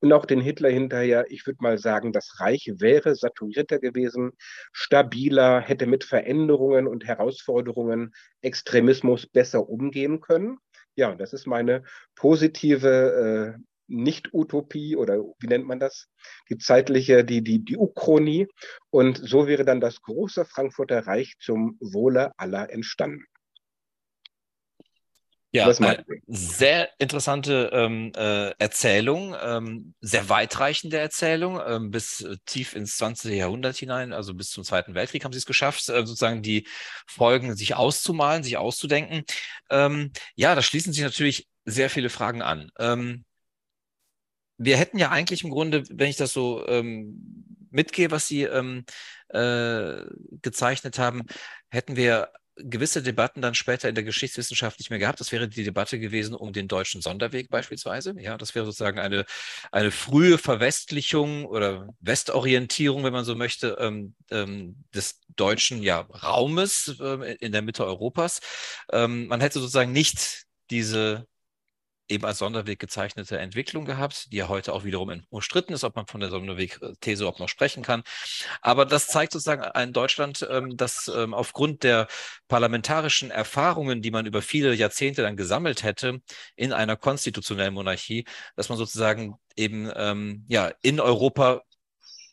[0.00, 4.32] Und auch den Hitler hinterher, ich würde mal sagen, das Reich wäre saturierter gewesen,
[4.72, 10.58] stabiler, hätte mit Veränderungen und Herausforderungen Extremismus besser umgehen können.
[10.94, 16.08] Ja, das ist meine positive äh, Nicht-Utopie oder wie nennt man das?
[16.50, 18.48] Die zeitliche, die, die, die Uchronie.
[18.90, 23.24] Und so wäre dann das große Frankfurter Reich zum Wohle aller entstanden.
[25.54, 32.74] Ja, eine sehr interessante ähm, äh, Erzählung, ähm, sehr weitreichende Erzählung, ähm, bis äh, tief
[32.74, 33.34] ins 20.
[33.34, 36.66] Jahrhundert hinein, also bis zum Zweiten Weltkrieg haben sie es geschafft, äh, sozusagen die
[37.06, 39.24] Folgen sich auszumalen, sich auszudenken.
[39.68, 42.70] Ähm, ja, da schließen sich natürlich sehr viele Fragen an.
[44.58, 48.42] Ähm, wir hätten ja eigentlich im Grunde, wenn ich das so ähm, mitgehe, was Sie
[48.42, 50.04] äh,
[50.42, 51.22] gezeichnet haben,
[51.70, 55.20] hätten wir gewisse Debatten dann später in der Geschichtswissenschaft nicht mehr gehabt.
[55.20, 58.14] Das wäre die Debatte gewesen um den deutschen Sonderweg beispielsweise.
[58.18, 59.24] Ja, das wäre sozusagen eine,
[59.70, 66.94] eine frühe Verwestlichung oder Westorientierung, wenn man so möchte, ähm, ähm, des deutschen ja, Raumes
[67.00, 68.40] äh, in der Mitte Europas.
[68.92, 71.26] Ähm, man hätte sozusagen nicht diese
[72.12, 76.06] eben als Sonderweg gezeichnete Entwicklung gehabt, die ja heute auch wiederum umstritten ist, ob man
[76.06, 78.02] von der Sonderweg-These überhaupt noch sprechen kann.
[78.60, 82.08] Aber das zeigt sozusagen ein Deutschland, ähm, das ähm, aufgrund der
[82.48, 86.20] parlamentarischen Erfahrungen, die man über viele Jahrzehnte dann gesammelt hätte
[86.56, 88.24] in einer konstitutionellen Monarchie,
[88.56, 91.62] dass man sozusagen eben ähm, ja in Europa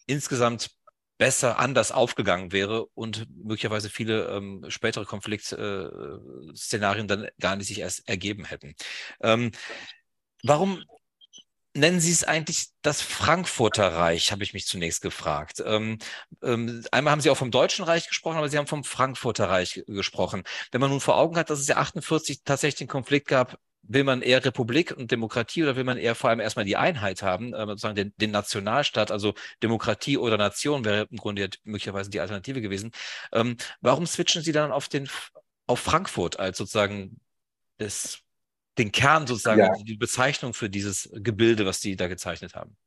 [0.06, 0.72] insgesamt
[1.19, 7.79] besser anders aufgegangen wäre und möglicherweise viele ähm, spätere Konfliktszenarien äh, dann gar nicht sich
[7.79, 8.73] erst ergeben hätten.
[9.21, 9.51] Ähm,
[10.43, 10.82] warum
[11.75, 15.62] nennen Sie es eigentlich das Frankfurter Reich, habe ich mich zunächst gefragt.
[15.65, 15.99] Ähm,
[16.41, 19.84] ähm, einmal haben Sie auch vom Deutschen Reich gesprochen, aber Sie haben vom Frankfurter Reich
[19.88, 20.43] gesprochen.
[20.71, 24.04] Wenn man nun vor Augen hat, dass es ja 48 tatsächlich einen Konflikt gab will
[24.04, 27.54] man eher Republik und Demokratie oder will man eher vor allem erstmal die Einheit haben,
[27.54, 32.19] äh, sozusagen den, den, Nationalstaat, also Demokratie oder Nation wäre im Grunde ja möglicherweise die
[32.19, 32.91] Alternative gewesen.
[33.34, 35.10] Ähm, warum switchen Sie dann auf den
[35.65, 37.19] auf Frankfurt als sozusagen
[37.78, 38.19] das,
[38.78, 39.73] den Kern sozusagen, ja.
[39.84, 42.78] die Bezeichnung für dieses Gebilde, was Sie da gezeichnet haben?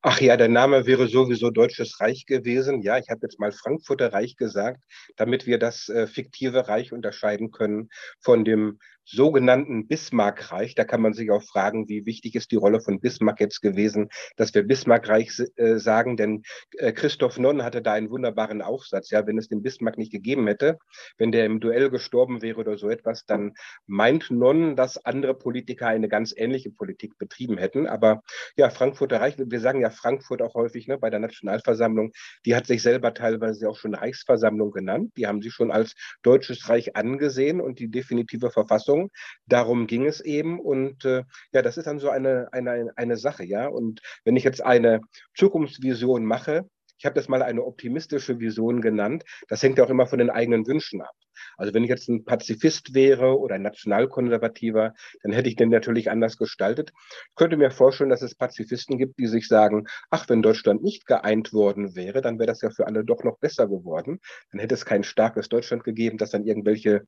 [0.00, 2.82] Ach ja, der Name wäre sowieso Deutsches Reich gewesen.
[2.82, 4.84] Ja, ich habe jetzt mal Frankfurter Reich gesagt,
[5.16, 7.88] damit wir das äh, fiktive Reich unterscheiden können
[8.20, 8.78] von dem
[9.10, 10.74] sogenannten Bismarckreich.
[10.74, 14.08] Da kann man sich auch fragen, wie wichtig ist die Rolle von Bismarck jetzt gewesen,
[14.36, 16.42] dass wir Bismarckreich äh, sagen, denn
[16.76, 19.10] äh, Christoph Nonn hatte da einen wunderbaren Aufsatz.
[19.10, 20.78] Ja, wenn es den Bismarck nicht gegeben hätte,
[21.16, 23.54] wenn der im Duell gestorben wäre oder so etwas, dann
[23.86, 27.86] meint Nonn, dass andere Politiker eine ganz ähnliche Politik betrieben hätten.
[27.86, 28.22] Aber
[28.56, 32.12] ja, Frankfurter Reich, wir sagen ja Frankfurt auch häufig ne, bei der Nationalversammlung,
[32.44, 35.12] die hat sich selber teilweise auch schon Reichsversammlung genannt.
[35.16, 39.10] Die haben sie schon als Deutsches Reich angesehen und die definitive Verfassung Verantwortung.
[39.46, 40.60] Darum ging es eben.
[40.60, 43.66] Und äh, ja, das ist dann so eine, eine, eine Sache, ja.
[43.66, 45.00] Und wenn ich jetzt eine
[45.34, 49.24] Zukunftsvision mache, ich habe das mal eine optimistische Vision genannt.
[49.48, 51.14] Das hängt auch immer von den eigenen Wünschen ab.
[51.56, 56.10] Also wenn ich jetzt ein Pazifist wäre oder ein Nationalkonservativer, dann hätte ich den natürlich
[56.10, 56.92] anders gestaltet.
[57.30, 61.06] Ich könnte mir vorstellen, dass es Pazifisten gibt, die sich sagen, ach, wenn Deutschland nicht
[61.06, 64.20] geeint worden wäre, dann wäre das ja für alle doch noch besser geworden.
[64.50, 67.06] Dann hätte es kein starkes Deutschland gegeben, das dann irgendwelche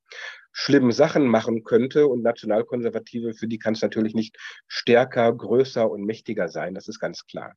[0.53, 2.07] schlimmen Sachen machen könnte.
[2.07, 4.37] Und Nationalkonservative, für die kann es natürlich nicht
[4.69, 6.75] stärker, größer und mächtiger sein.
[6.75, 7.55] Das ist ganz klar.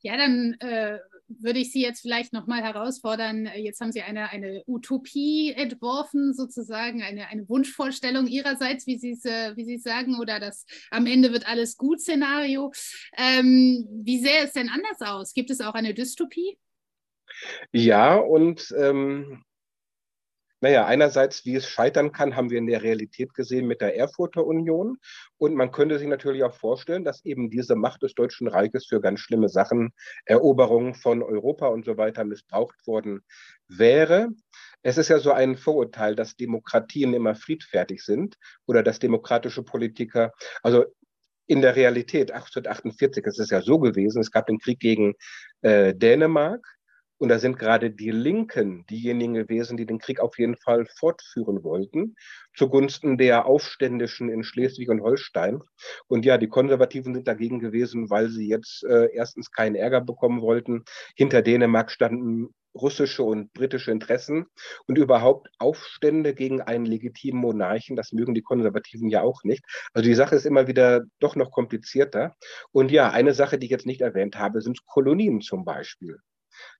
[0.00, 3.48] Ja, dann äh, würde ich Sie jetzt vielleicht nochmal herausfordern.
[3.56, 9.24] Jetzt haben Sie eine, eine Utopie entworfen, sozusagen, eine, eine Wunschvorstellung Ihrerseits, wie Sie es
[9.24, 12.72] äh, sagen, oder das am Ende wird alles gut Szenario.
[13.16, 15.32] Ähm, wie sähe es denn anders aus?
[15.32, 16.58] Gibt es auch eine Dystopie?
[17.72, 19.44] Ja, und ähm,
[20.66, 24.44] naja, einerseits, wie es scheitern kann, haben wir in der Realität gesehen mit der Erfurter
[24.44, 24.98] Union.
[25.38, 29.00] Und man könnte sich natürlich auch vorstellen, dass eben diese Macht des Deutschen Reiches für
[29.00, 29.92] ganz schlimme Sachen,
[30.24, 33.20] Eroberungen von Europa und so weiter missbraucht worden
[33.68, 34.30] wäre.
[34.82, 38.34] Es ist ja so ein Vorurteil, dass Demokratien immer friedfertig sind
[38.66, 40.32] oder dass demokratische Politiker,
[40.64, 40.84] also
[41.46, 45.14] in der Realität 1848 ist es ja so gewesen, es gab den Krieg gegen
[45.60, 46.75] äh, Dänemark
[47.18, 51.64] und da sind gerade die Linken diejenigen gewesen, die den Krieg auf jeden Fall fortführen
[51.64, 52.14] wollten,
[52.54, 55.60] zugunsten der Aufständischen in Schleswig und Holstein.
[56.08, 60.42] Und ja, die Konservativen sind dagegen gewesen, weil sie jetzt äh, erstens keinen Ärger bekommen
[60.42, 60.84] wollten.
[61.14, 64.46] Hinter Dänemark standen russische und britische Interessen
[64.86, 69.64] und überhaupt Aufstände gegen einen legitimen Monarchen, das mögen die Konservativen ja auch nicht.
[69.92, 72.36] Also die Sache ist immer wieder doch noch komplizierter.
[72.72, 76.18] Und ja, eine Sache, die ich jetzt nicht erwähnt habe, sind Kolonien zum Beispiel.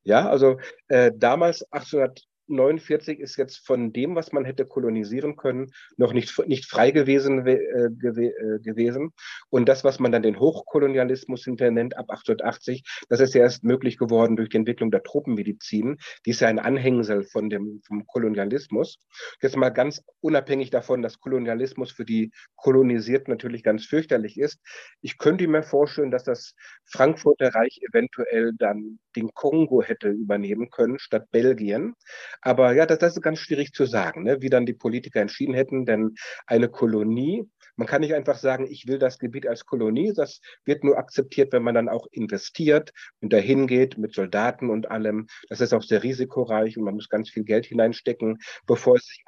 [0.03, 0.59] Ja, also
[0.89, 6.39] äh, damals 1800 49 ist jetzt von dem, was man hätte kolonisieren können, noch nicht,
[6.47, 9.13] nicht frei gewesen, äh, gew äh, gewesen.
[9.51, 13.65] Und das, was man dann den Hochkolonialismus hinterher nennt, ab 1880, das ist ja erst
[13.65, 15.99] möglich geworden durch die Entwicklung der Tropenmedizin.
[16.25, 18.99] Die ist ja ein Anhängsel von dem, vom Kolonialismus.
[19.43, 24.61] Jetzt mal ganz unabhängig davon, dass Kolonialismus für die Kolonisierten natürlich ganz fürchterlich ist.
[25.01, 26.55] Ich könnte mir vorstellen, dass das
[26.85, 31.95] Frankfurter Reich eventuell dann den Kongo hätte übernehmen können statt Belgien.
[32.41, 34.41] Aber ja, das, das ist ganz schwierig zu sagen, ne?
[34.41, 36.15] wie dann die Politiker entschieden hätten, denn
[36.47, 40.83] eine Kolonie, man kann nicht einfach sagen, ich will das Gebiet als Kolonie, das wird
[40.83, 45.27] nur akzeptiert, wenn man dann auch investiert und dahin geht mit Soldaten und allem.
[45.49, 49.23] Das ist auch sehr risikoreich und man muss ganz viel Geld hineinstecken, bevor es sich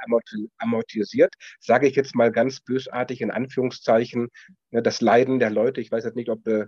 [0.59, 1.35] amortisiert.
[1.61, 4.29] Sage ich jetzt mal ganz bösartig in Anführungszeichen,
[4.71, 5.81] ne, das Leiden der Leute.
[5.81, 6.67] Ich weiß jetzt nicht, ob äh,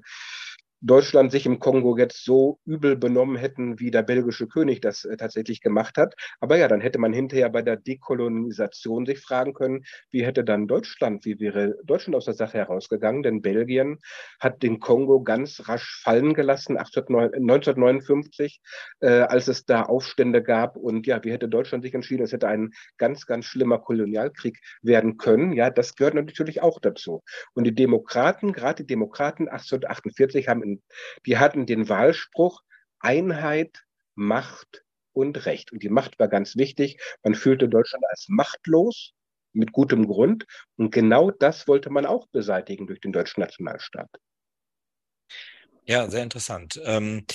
[0.82, 5.16] Deutschland sich im Kongo jetzt so übel benommen hätten, wie der belgische König das äh,
[5.16, 6.14] tatsächlich gemacht hat.
[6.40, 10.66] Aber ja, dann hätte man hinterher bei der Dekolonisation sich fragen können, wie hätte dann
[10.66, 13.22] Deutschland, wie wäre Deutschland aus der Sache herausgegangen?
[13.22, 13.98] Denn Belgien
[14.38, 18.60] hat den Kongo ganz rasch fallen gelassen, 1959,
[19.00, 20.76] äh, als es da Aufstände gab.
[20.76, 22.22] Und ja, wie hätte Deutschland sich entschieden?
[22.22, 25.52] Es hätte ein ganz, ganz schlimmer Kolonialkrieg werden können.
[25.52, 27.22] Ja, das gehört natürlich auch dazu.
[27.52, 30.69] Und die Demokraten, gerade die Demokraten 1848 haben
[31.26, 32.62] die hatten den Wahlspruch
[33.00, 35.72] Einheit, Macht und Recht.
[35.72, 37.00] Und die Macht war ganz wichtig.
[37.22, 39.12] Man fühlte Deutschland als machtlos,
[39.52, 40.46] mit gutem Grund.
[40.76, 44.10] Und genau das wollte man auch beseitigen durch den deutschen Nationalstaat.
[45.84, 46.80] Ja, sehr interessant.
[46.84, 47.26] Ähm,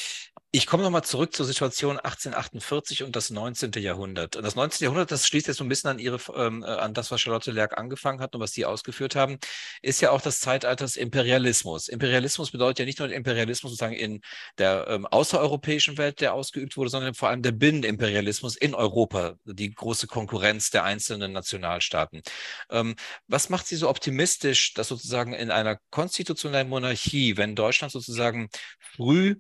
[0.56, 3.74] ich komme nochmal zurück zur Situation 1848 und das 19.
[3.74, 4.38] Jahrhundert.
[4.38, 4.86] Und das 19.
[4.86, 7.52] Jahrhundert, das schließt jetzt so ein bisschen an ihre, ähm, äh, an das, was Charlotte
[7.52, 9.38] Lerck angefangen hat und was Sie ausgeführt haben,
[9.82, 11.90] ist ja auch das Zeitalter des Imperialismus.
[11.90, 14.22] Imperialismus bedeutet ja nicht nur Imperialismus sozusagen in
[14.58, 19.74] der ähm, außereuropäischen Welt, der ausgeübt wurde, sondern vor allem der Binnenimperialismus in Europa, die
[19.74, 22.22] große Konkurrenz der einzelnen Nationalstaaten.
[22.70, 22.96] Ähm,
[23.28, 28.48] was macht Sie so optimistisch, dass sozusagen in einer konstitutionellen Monarchie, wenn Deutschland sozusagen
[28.80, 29.36] früh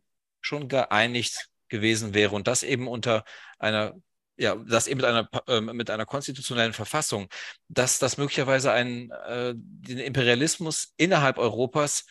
[0.46, 3.24] schon geeinigt gewesen wäre und das eben unter
[3.60, 3.96] einer
[4.38, 7.30] ja, das eben mit einer, äh, mit einer konstitutionellen Verfassung,
[7.70, 12.06] dass das möglicherweise einen, äh, den Imperialismus innerhalb Europas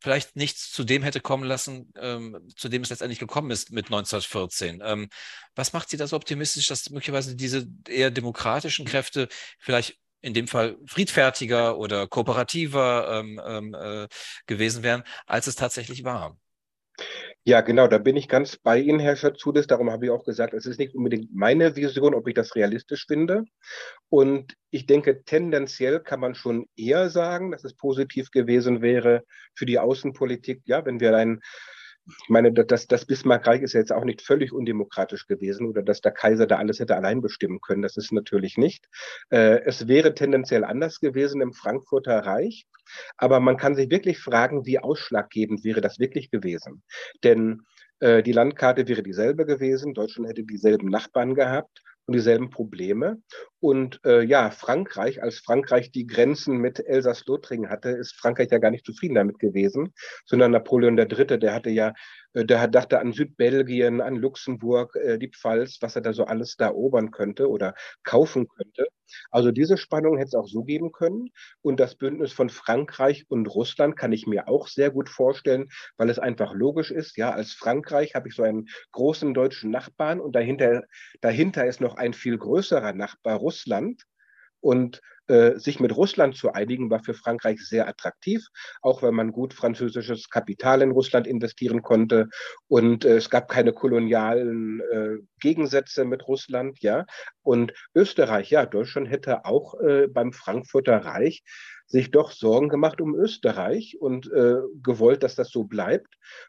[0.00, 3.90] vielleicht nicht zu dem hätte kommen lassen, ähm, zu dem es letztendlich gekommen ist mit
[3.90, 4.80] 1914.
[4.82, 5.08] Ähm,
[5.54, 9.28] was macht Sie da so optimistisch, dass möglicherweise diese eher demokratischen Kräfte
[9.58, 14.08] vielleicht in dem Fall friedfertiger oder kooperativer ähm, ähm äh,
[14.46, 16.38] gewesen wären, als es tatsächlich war?
[17.44, 19.66] Ja, genau, da bin ich ganz bei Ihnen, Herr Schatzudis.
[19.66, 23.06] Darum habe ich auch gesagt, es ist nicht unbedingt meine Vision, ob ich das realistisch
[23.06, 23.44] finde.
[24.10, 29.24] Und ich denke, tendenziell kann man schon eher sagen, dass es positiv gewesen wäre
[29.54, 31.40] für die Außenpolitik, ja, wenn wir ein
[32.22, 36.00] ich meine, das, das Bismarckreich ist ja jetzt auch nicht völlig undemokratisch gewesen oder dass
[36.00, 37.82] der Kaiser da alles hätte allein bestimmen können.
[37.82, 38.86] Das ist natürlich nicht.
[39.30, 42.66] Äh, es wäre tendenziell anders gewesen im Frankfurter Reich.
[43.16, 46.82] Aber man kann sich wirklich fragen, wie ausschlaggebend wäre das wirklich gewesen.
[47.22, 47.62] Denn
[48.00, 49.94] Äh, die Landkarte wäre dieselbe gewesen.
[49.94, 53.22] Deutschland hätte dieselben Nachbarn gehabt und dieselben Probleme.
[53.60, 58.70] Und äh, ja, Frankreich, als Frankreich die Grenzen mit Elsass-Lothringen hatte, ist Frankreich ja gar
[58.70, 59.92] nicht zufrieden damit gewesen,
[60.24, 61.92] sondern Napoleon III., der hatte ja
[62.32, 66.56] äh, der dachte an Südbelgien, an Luxemburg, äh, die Pfalz, was er da so alles
[66.56, 68.86] da erobern könnte oder kaufen könnte.
[69.30, 71.30] Also diese Spannung hätte es auch so geben können.
[71.62, 76.10] Und das Bündnis von Frankreich und Russland kann ich mir auch sehr gut vorstellen, weil
[76.10, 77.16] es einfach logisch ist.
[77.16, 80.82] Ja, als Frankreich habe ich so einen großen deutschen Nachbarn und dahinter,
[81.20, 83.49] dahinter ist noch ein viel größerer Nachbar Russland.
[84.60, 88.44] Und äh, sich mit Russland zu einigen, war für Frankreich sehr attraktiv,
[88.82, 92.28] auch wenn man gut französisches Kapital in Russland investieren konnte.
[92.66, 97.06] Und äh, es gab keine kolonialen äh, Gegensätze mit Russland, ja.
[97.42, 101.44] Und Österreich, ja, Deutschland hätte auch äh, beim Frankfurter Reich
[101.90, 106.06] sich doch Sorgen gemacht um Österreich und äh, gewollt, dass das so bleibt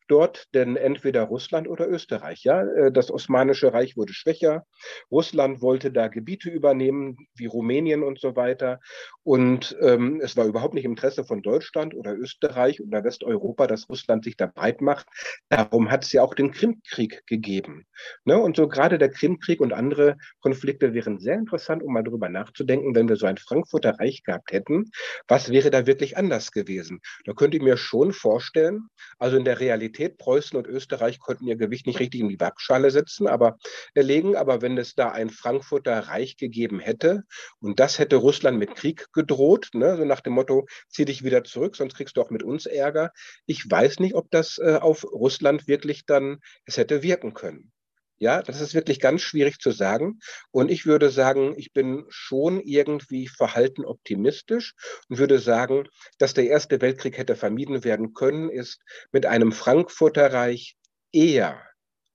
[0.07, 2.43] dort, denn entweder Russland oder Österreich.
[2.43, 4.65] Ja, äh, das Osmanische Reich wurde schwächer.
[5.09, 8.79] Russland wollte da Gebiete übernehmen, wie Rumänien und so weiter.
[9.23, 13.89] Und ähm, es war überhaupt nicht im Interesse von Deutschland oder Österreich oder Westeuropa, dass
[13.89, 15.07] Russland sich da breit macht.
[15.49, 17.87] Darum hat es ja auch den Krimkrieg gegeben.
[18.25, 18.37] Ne?
[18.39, 22.93] Und so gerade der Krimkrieg und andere Konflikte wären sehr interessant, um mal darüber nachzudenken,
[22.93, 24.91] wenn wir so ein Frankfurter Reich gehabt hätten,
[25.31, 26.99] was wäre da wirklich anders gewesen?
[27.23, 31.55] Da könnte ich mir schon vorstellen, also in der Realität, Preußen und Österreich konnten ihr
[31.55, 33.57] Gewicht nicht richtig in die Waagschale setzen, aber
[33.93, 37.23] erlegen, aber wenn es da ein Frankfurter Reich gegeben hätte
[37.61, 41.45] und das hätte Russland mit Krieg gedroht, ne, so nach dem Motto, zieh dich wieder
[41.45, 43.13] zurück, sonst kriegst du auch mit uns Ärger.
[43.45, 47.71] Ich weiß nicht, ob das äh, auf Russland wirklich dann es hätte wirken können.
[48.21, 50.19] Ja, das ist wirklich ganz schwierig zu sagen.
[50.51, 54.75] Und ich würde sagen, ich bin schon irgendwie verhalten optimistisch
[55.09, 55.87] und würde sagen,
[56.19, 58.79] dass der Erste Weltkrieg hätte vermieden werden können, ist
[59.11, 60.77] mit einem Frankfurter Reich
[61.11, 61.59] eher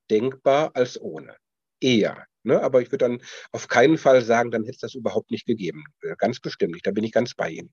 [0.08, 1.34] denkbar als ohne.
[1.80, 2.24] Eher.
[2.44, 2.62] Ne?
[2.62, 5.82] Aber ich würde dann auf keinen Fall sagen, dann hätte es das überhaupt nicht gegeben.
[6.18, 6.86] Ganz bestimmt nicht.
[6.86, 7.72] Da bin ich ganz bei Ihnen.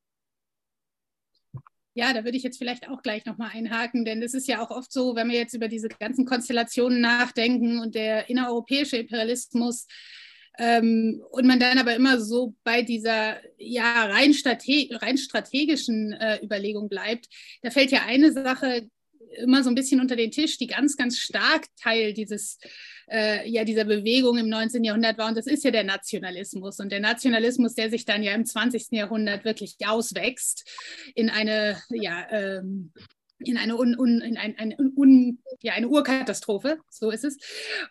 [1.96, 4.72] Ja, da würde ich jetzt vielleicht auch gleich nochmal einhaken, denn es ist ja auch
[4.72, 9.86] oft so, wenn wir jetzt über diese ganzen Konstellationen nachdenken und der innereuropäische Imperialismus
[10.58, 16.44] ähm, und man dann aber immer so bei dieser ja rein, strate rein strategischen äh,
[16.44, 17.28] Überlegung bleibt,
[17.62, 18.90] da fällt ja eine Sache
[19.38, 22.58] immer so ein bisschen unter den Tisch, die ganz, ganz stark Teil dieses,
[23.10, 24.84] äh, ja, dieser Bewegung im 19.
[24.84, 25.28] Jahrhundert war.
[25.28, 26.80] Und das ist ja der Nationalismus.
[26.80, 28.88] Und der Nationalismus, der sich dann ja im 20.
[28.92, 30.70] Jahrhundert wirklich auswächst
[31.16, 32.92] in eine, ja, ähm,
[33.40, 37.38] in eine, un, un, in ein, ein, un, ja, eine Urkatastrophe, so ist es.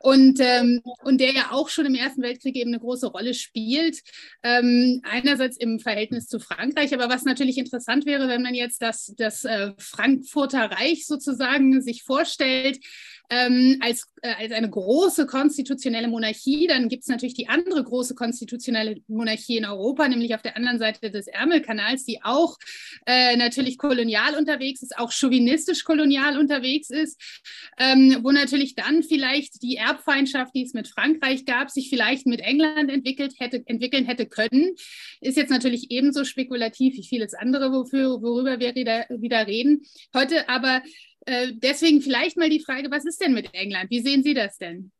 [0.00, 4.00] Und, ähm, und der ja auch schon im Ersten Weltkrieg eben eine große Rolle spielt.
[4.42, 9.14] Ähm, einerseits im Verhältnis zu Frankreich, aber was natürlich interessant wäre, wenn man jetzt das,
[9.16, 12.78] das äh, Frankfurter Reich sozusagen sich vorstellt,
[13.32, 16.66] ähm, als, äh, als eine große konstitutionelle Monarchie.
[16.66, 20.78] Dann gibt es natürlich die andere große konstitutionelle Monarchie in Europa, nämlich auf der anderen
[20.78, 22.58] Seite des Ärmelkanals, die auch
[23.06, 27.18] äh, natürlich kolonial unterwegs ist, auch chauvinistisch kolonial unterwegs ist,
[27.78, 32.40] ähm, wo natürlich dann vielleicht die Erbfeindschaft, die es mit Frankreich gab, sich vielleicht mit
[32.40, 34.74] England entwickelt hätte, entwickeln hätte können.
[35.22, 39.86] Ist jetzt natürlich ebenso spekulativ wie vieles andere, wofür, worüber wir wieder, wieder reden.
[40.12, 40.82] Heute aber
[41.26, 43.90] äh, deswegen vielleicht mal die Frage, was ist denn mit England?
[43.90, 44.92] Wie sehen Sie das denn?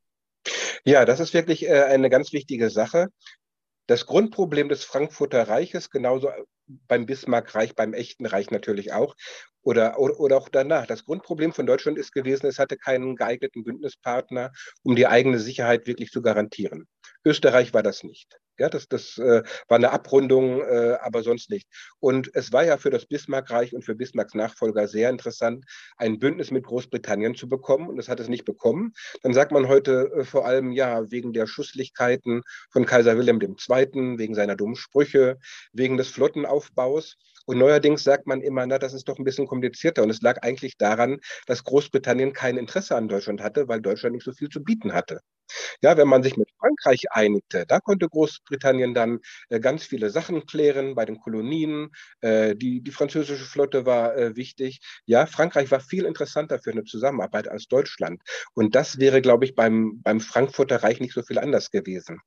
[0.85, 3.09] Ja, das ist wirklich äh, eine ganz wichtige Sache.
[3.87, 6.31] Das Grundproblem des Frankfurter Reiches, genauso
[6.67, 9.15] beim Bismarckreich, beim echten Reich natürlich auch,
[9.63, 10.87] oder, oder, oder auch danach.
[10.87, 15.87] Das Grundproblem von Deutschland ist gewesen, es hatte keinen geeigneten Bündnispartner, um die eigene Sicherheit
[15.87, 16.89] wirklich zu garantieren.
[17.25, 18.39] Österreich war das nicht.
[18.59, 21.67] Ja, das, das äh, war eine Abrundung, äh, aber sonst nicht.
[22.01, 25.65] Und es war ja für das Bismarckreich und für Bismarcks Nachfolger sehr interessant,
[25.97, 27.89] ein Bündnis mit Großbritannien zu bekommen.
[27.89, 28.93] Und das hat es nicht bekommen.
[29.23, 34.19] Dann sagt man heute äh, vor allem, ja, wegen der Schusslichkeiten von Kaiser Wilhelm II.,
[34.19, 35.39] wegen seiner dummen Sprüche,
[35.73, 37.17] wegen des Flottenaufbaus.
[37.47, 40.03] Und neuerdings sagt man immer, na, das ist doch ein bisschen komplizierter.
[40.03, 44.25] Und es lag eigentlich daran, dass Großbritannien kein Interesse an Deutschland hatte, weil Deutschland nicht
[44.25, 45.21] so viel zu bieten hatte.
[45.83, 50.47] Ja, wenn man sich mit Frankreich einigte, da konnte Großbritannien dann äh, ganz viele Sachen
[50.47, 51.91] klären bei den Kolonien.
[52.21, 54.81] Äh, die, die französische Flotte war äh, wichtig.
[55.07, 58.21] Ja, Frankreich war viel interessanter für eine Zusammenarbeit als Deutschland.
[58.55, 62.21] Und das wäre, glaube ich, beim, beim Frankfurter Reich nicht so viel anders gewesen.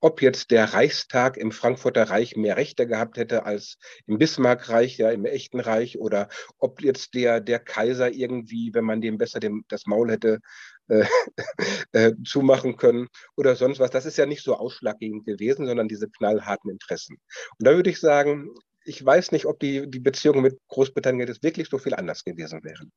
[0.00, 5.10] Ob jetzt der Reichstag im Frankfurter Reich mehr Rechte gehabt hätte als im Bismarckreich, ja,
[5.10, 9.64] im echten Reich, oder ob jetzt der, der Kaiser irgendwie, wenn man dem besser dem,
[9.68, 10.40] das Maul hätte
[10.88, 11.04] äh,
[11.92, 13.90] äh, zumachen können oder sonst was.
[13.90, 17.18] Das ist ja nicht so ausschlaggebend gewesen, sondern diese knallharten Interessen.
[17.58, 18.50] Und da würde ich sagen,
[18.84, 22.64] ich weiß nicht, ob die, die Beziehungen mit Großbritannien jetzt wirklich so viel anders gewesen
[22.64, 22.92] wären.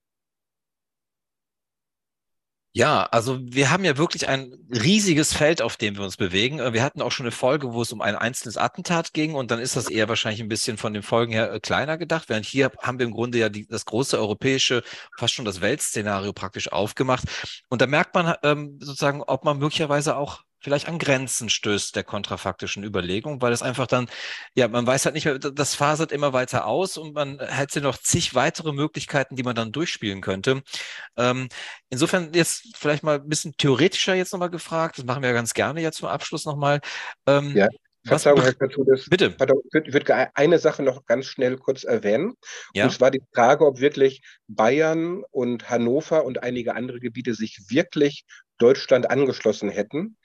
[2.78, 6.60] Ja, also wir haben ja wirklich ein riesiges Feld, auf dem wir uns bewegen.
[6.60, 9.50] Äh, wir hatten auch schon eine Folge, wo es um ein einzelnes Attentat ging und
[9.50, 12.46] dann ist das eher wahrscheinlich ein bisschen von den Folgen her äh, kleiner gedacht, während
[12.46, 14.84] hier haben wir im Grunde ja die, das große europäische,
[15.18, 17.24] fast schon das Weltszenario praktisch aufgemacht.
[17.70, 22.04] Und da merkt man ähm, sozusagen, ob man möglicherweise auch vielleicht an Grenzen stößt der
[22.04, 24.10] kontrafaktischen Überlegung, weil es einfach dann,
[24.56, 28.00] ja, man weiß halt nicht mehr, das fasert immer weiter aus und man hätte noch
[28.00, 30.64] zig weitere Möglichkeiten, die man dann durchspielen könnte.
[31.18, 31.50] Ähm,
[31.92, 35.54] insofern jetzt vielleicht mal ein bisschen theoretischer jetzt nochmal gefragt, das machen wir ja ganz
[35.54, 36.82] gerne jetzt zum Abschluss nochmal.
[37.28, 37.68] Ähm, ja.
[38.04, 39.08] Verzeihung, Herr Katudis.
[39.08, 39.36] Bitte.
[39.36, 42.34] Ich würde, würd eine Sache noch ganz schnell kurz erwähnen.
[42.74, 42.86] Ja.
[42.86, 48.26] Und zwar die Frage, ob wirklich Bayern und Hannover und einige andere Gebiete sich wirklich
[48.58, 50.18] Deutschland angeschlossen hätten.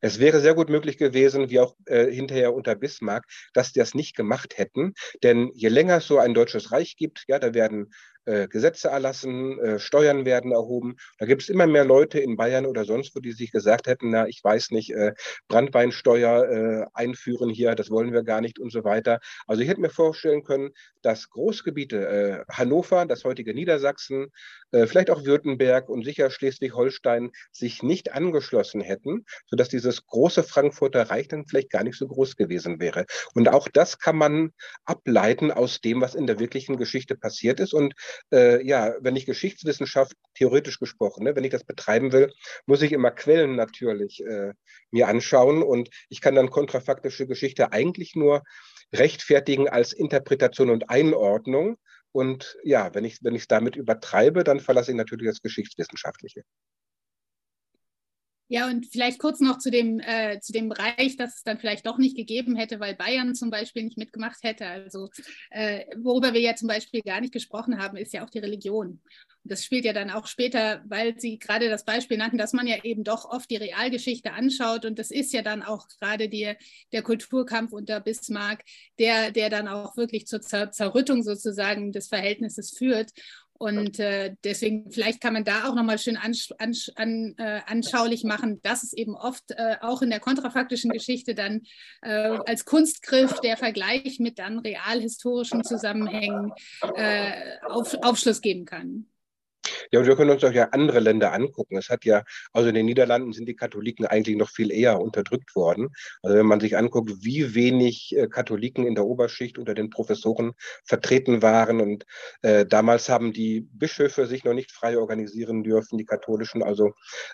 [0.00, 3.94] Es wäre sehr gut möglich gewesen, wie auch äh, hinterher unter Bismarck, dass die das
[3.94, 4.94] nicht gemacht hätten.
[5.22, 7.92] Denn je länger es so ein deutsches Reich gibt, ja, da werden
[8.28, 10.96] äh, Gesetze erlassen, äh, Steuern werden erhoben.
[11.18, 14.10] Da gibt es immer mehr Leute in Bayern oder sonst wo, die sich gesagt hätten,
[14.10, 15.14] na, ich weiß nicht, äh,
[15.48, 19.18] Brandweinsteuer äh, einführen hier, das wollen wir gar nicht und so weiter.
[19.46, 20.70] Also ich hätte mir vorstellen können,
[21.02, 24.28] dass Großgebiete, äh, Hannover, das heutige Niedersachsen,
[24.72, 31.10] äh, vielleicht auch Württemberg und sicher Schleswig-Holstein sich nicht angeschlossen hätten, sodass dieses große Frankfurter
[31.10, 33.06] Reich dann vielleicht gar nicht so groß gewesen wäre.
[33.34, 34.52] Und auch das kann man
[34.84, 37.72] ableiten aus dem, was in der wirklichen Geschichte passiert ist.
[37.72, 37.94] Und
[38.32, 42.32] äh, ja, wenn ich Geschichtswissenschaft theoretisch gesprochen, ne, wenn ich das betreiben will,
[42.66, 44.52] muss ich immer Quellen natürlich äh,
[44.90, 48.42] mir anschauen und ich kann dann kontrafaktische Geschichte eigentlich nur
[48.92, 51.76] rechtfertigen als Interpretation und Einordnung.
[52.12, 56.42] Und ja, wenn ich wenn ich es damit übertreibe, dann verlasse ich natürlich das Geschichtswissenschaftliche.
[58.50, 61.86] Ja, und vielleicht kurz noch zu dem, äh, zu dem Bereich, das es dann vielleicht
[61.86, 64.66] doch nicht gegeben hätte, weil Bayern zum Beispiel nicht mitgemacht hätte.
[64.66, 65.10] Also
[65.50, 69.02] äh, worüber wir ja zum Beispiel gar nicht gesprochen haben, ist ja auch die Religion.
[69.44, 72.66] Und das spielt ja dann auch später, weil Sie gerade das Beispiel nannten, dass man
[72.66, 74.86] ja eben doch oft die Realgeschichte anschaut.
[74.86, 76.54] Und das ist ja dann auch gerade die,
[76.92, 78.64] der Kulturkampf unter Bismarck,
[78.98, 83.10] der, der dann auch wirklich zur Zer Zerrüttung sozusagen des Verhältnisses führt.
[83.58, 88.22] Und äh, deswegen, vielleicht kann man da auch nochmal schön ansch ansch an, äh, anschaulich
[88.22, 91.62] machen, dass es eben oft äh, auch in der kontrafaktischen Geschichte dann
[92.02, 96.52] äh, als Kunstgriff der Vergleich mit dann realhistorischen Zusammenhängen
[96.94, 99.06] äh, auf, Aufschluss geben kann.
[99.90, 101.76] Ja, und wir können uns auch ja andere Länder angucken.
[101.76, 105.54] Es hat ja, also in den Niederlanden sind die Katholiken eigentlich noch viel eher unterdrückt
[105.56, 105.88] worden.
[106.22, 110.52] Also wenn man sich anguckt, wie wenig äh, Katholiken in der Oberschicht unter den Professoren
[110.84, 111.80] vertreten waren.
[111.80, 112.04] Und
[112.42, 116.62] äh, damals haben die Bischöfe sich noch nicht frei organisieren dürfen, die katholischen.
[116.62, 116.92] Also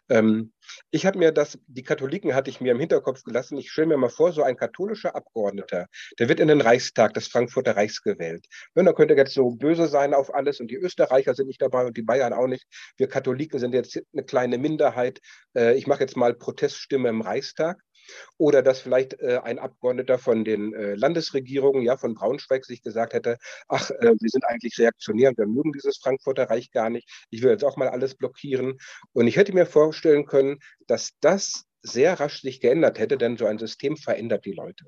[0.08, 0.52] ähm,
[0.90, 3.58] ich habe mir das, die Katholiken hatte ich mir im Hinterkopf gelassen.
[3.58, 5.86] Ich stelle mir mal vor, so ein katholischer Abgeordneter,
[6.18, 8.46] der wird in den Reichstag des Frankfurter Reichs gewählt.
[8.74, 11.84] Und da könnte jetzt so böse sein auf alles und die Österreicher sind nicht dabei
[11.86, 12.66] und die Bayern auch nicht.
[12.96, 15.20] Wir Katholiken sind jetzt eine kleine Minderheit.
[15.56, 17.82] Äh, ich mache jetzt mal Proteststimme im Reichstag.
[18.38, 23.14] Oder dass vielleicht äh, ein Abgeordneter von den äh, Landesregierungen, ja, von Braunschweig sich gesagt
[23.14, 23.38] hätte,
[23.68, 27.08] ach, äh, wir sind eigentlich reaktionär und wir mögen dieses Frankfurter Reich gar nicht.
[27.30, 28.78] Ich will jetzt auch mal alles blockieren.
[29.12, 33.46] Und ich hätte mir vorstellen können, dass das sehr rasch sich geändert hätte, denn so
[33.46, 34.86] ein System verändert die Leute.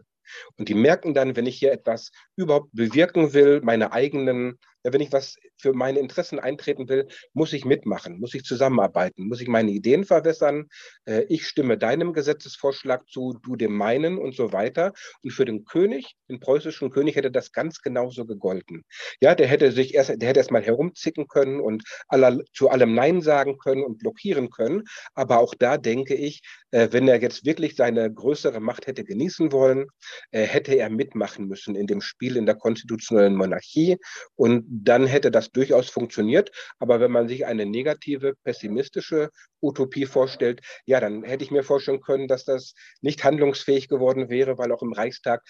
[0.56, 4.58] Und die merken dann, wenn ich hier etwas überhaupt bewirken will, meine eigenen
[4.92, 9.40] wenn ich was für meine Interessen eintreten will, muss ich mitmachen, muss ich zusammenarbeiten, muss
[9.40, 10.68] ich meine Ideen verwässern.
[11.04, 14.92] Äh, ich stimme deinem Gesetzesvorschlag zu, du dem meinen und so weiter.
[15.22, 18.84] Und für den König, den preußischen König, hätte das ganz genauso gegolten.
[19.20, 22.94] Ja, der hätte sich erst, der hätte erst mal herumzicken können und aller, zu allem
[22.94, 24.84] Nein sagen können und blockieren können.
[25.14, 29.52] Aber auch da denke ich, äh, wenn er jetzt wirklich seine größere Macht hätte genießen
[29.52, 29.86] wollen,
[30.30, 33.96] äh, hätte er mitmachen müssen in dem Spiel in der konstitutionellen Monarchie
[34.34, 36.50] und dann hätte das durchaus funktioniert.
[36.78, 42.00] Aber wenn man sich eine negative, pessimistische Utopie vorstellt, ja, dann hätte ich mir vorstellen
[42.00, 45.42] können, dass das nicht handlungsfähig geworden wäre, weil auch im Reichstag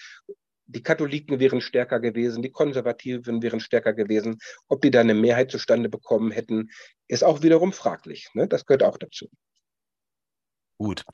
[0.67, 4.37] die Katholiken wären stärker gewesen, die Konservativen wären stärker gewesen.
[4.67, 6.69] Ob die da eine Mehrheit zustande bekommen hätten,
[7.07, 8.27] ist auch wiederum fraglich.
[8.33, 8.47] Ne?
[8.47, 9.29] Das gehört auch dazu.
[10.79, 11.05] Gut,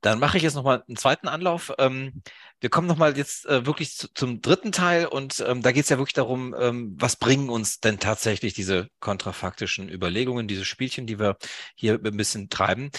[0.00, 1.74] dann mache ich jetzt nochmal einen zweiten Anlauf.
[1.78, 2.22] Ähm,
[2.58, 5.90] wir kommen nochmal jetzt äh, wirklich zu, zum dritten Teil und ähm, da geht es
[5.90, 11.18] ja wirklich darum, ähm, was bringen uns denn tatsächlich diese kontrafaktischen Überlegungen, diese Spielchen, die
[11.18, 11.36] wir
[11.74, 12.90] hier ein bisschen treiben.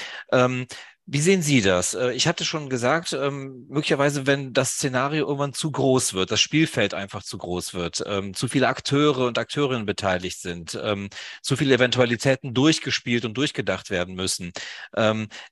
[1.13, 1.93] Wie sehen Sie das?
[1.93, 6.39] Äh, ich hatte schon gesagt, ähm, möglicherweise, wenn das Szenario irgendwann zu groß wird, das
[6.39, 11.09] Spielfeld einfach zu groß wird, ähm, zu viele Akteure und Akteurinnen beteiligt sind, ähm,
[11.41, 14.51] zu viele Eventualitäten durchgespielt und durchgedacht werden müssen,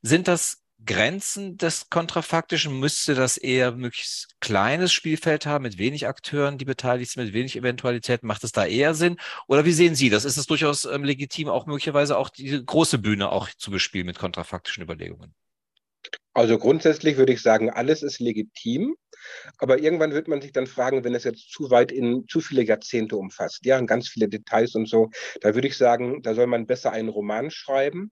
[0.01, 2.79] sind das Grenzen des Kontrafaktischen?
[2.79, 7.55] Müsste das eher möglichst kleines Spielfeld haben, mit wenig Akteuren, die beteiligt sind, mit wenig
[7.57, 8.27] Eventualitäten?
[8.27, 9.17] Macht es da eher Sinn?
[9.47, 10.25] Oder wie sehen Sie das?
[10.25, 14.83] Ist es durchaus legitim, auch möglicherweise auch die große Bühne auch zu bespielen mit kontrafaktischen
[14.83, 15.33] Überlegungen?
[16.33, 18.95] Also grundsätzlich würde ich sagen, alles ist legitim.
[19.57, 22.63] Aber irgendwann wird man sich dann fragen, wenn es jetzt zu weit in zu viele
[22.63, 25.09] Jahrzehnte umfasst, ja, und ganz viele Details und so,
[25.41, 28.11] da würde ich sagen, da soll man besser einen Roman schreiben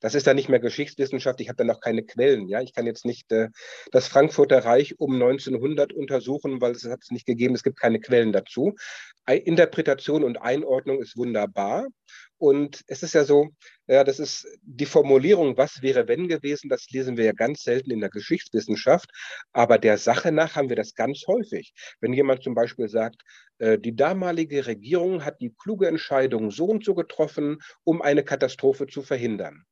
[0.00, 1.40] das ist dann nicht mehr Geschichtswissenschaft.
[1.40, 2.48] Ich habe dann auch keine Quellen.
[2.48, 3.48] Ja, ich kann jetzt nicht äh,
[3.90, 7.54] das Frankfurter Reich um 1900 untersuchen, weil es hat es nicht gegeben.
[7.54, 8.74] Es gibt keine Quellen dazu.
[9.26, 11.86] Interpretation und Einordnung ist wunderbar.
[12.38, 13.48] Und es ist ja so,
[13.88, 17.90] ja, das ist die Formulierung, was wäre wenn gewesen, das lesen wir ja ganz selten
[17.90, 19.10] in der Geschichtswissenschaft.
[19.52, 21.72] Aber der Sache nach haben wir das ganz häufig.
[22.00, 23.22] Wenn jemand zum Beispiel sagt,
[23.58, 28.86] äh, die damalige Regierung hat die kluge Entscheidung so und so getroffen, um eine Katastrophe
[28.86, 29.64] zu verhindern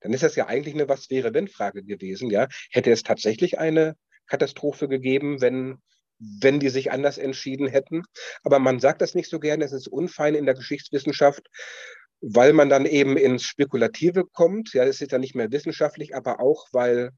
[0.00, 2.30] dann ist das ja eigentlich eine Was wäre wenn Frage gewesen.
[2.30, 5.78] Ja, hätte es tatsächlich eine Katastrophe gegeben, wenn
[6.18, 8.02] wenn die sich anders entschieden hätten.
[8.42, 11.48] Aber man sagt das nicht so gerne, es ist unfein in der Geschichtswissenschaft,
[12.20, 14.72] weil man dann eben ins Spekulative kommt.
[14.72, 17.10] Ja, es ist ja nicht mehr wissenschaftlich, aber auch, weil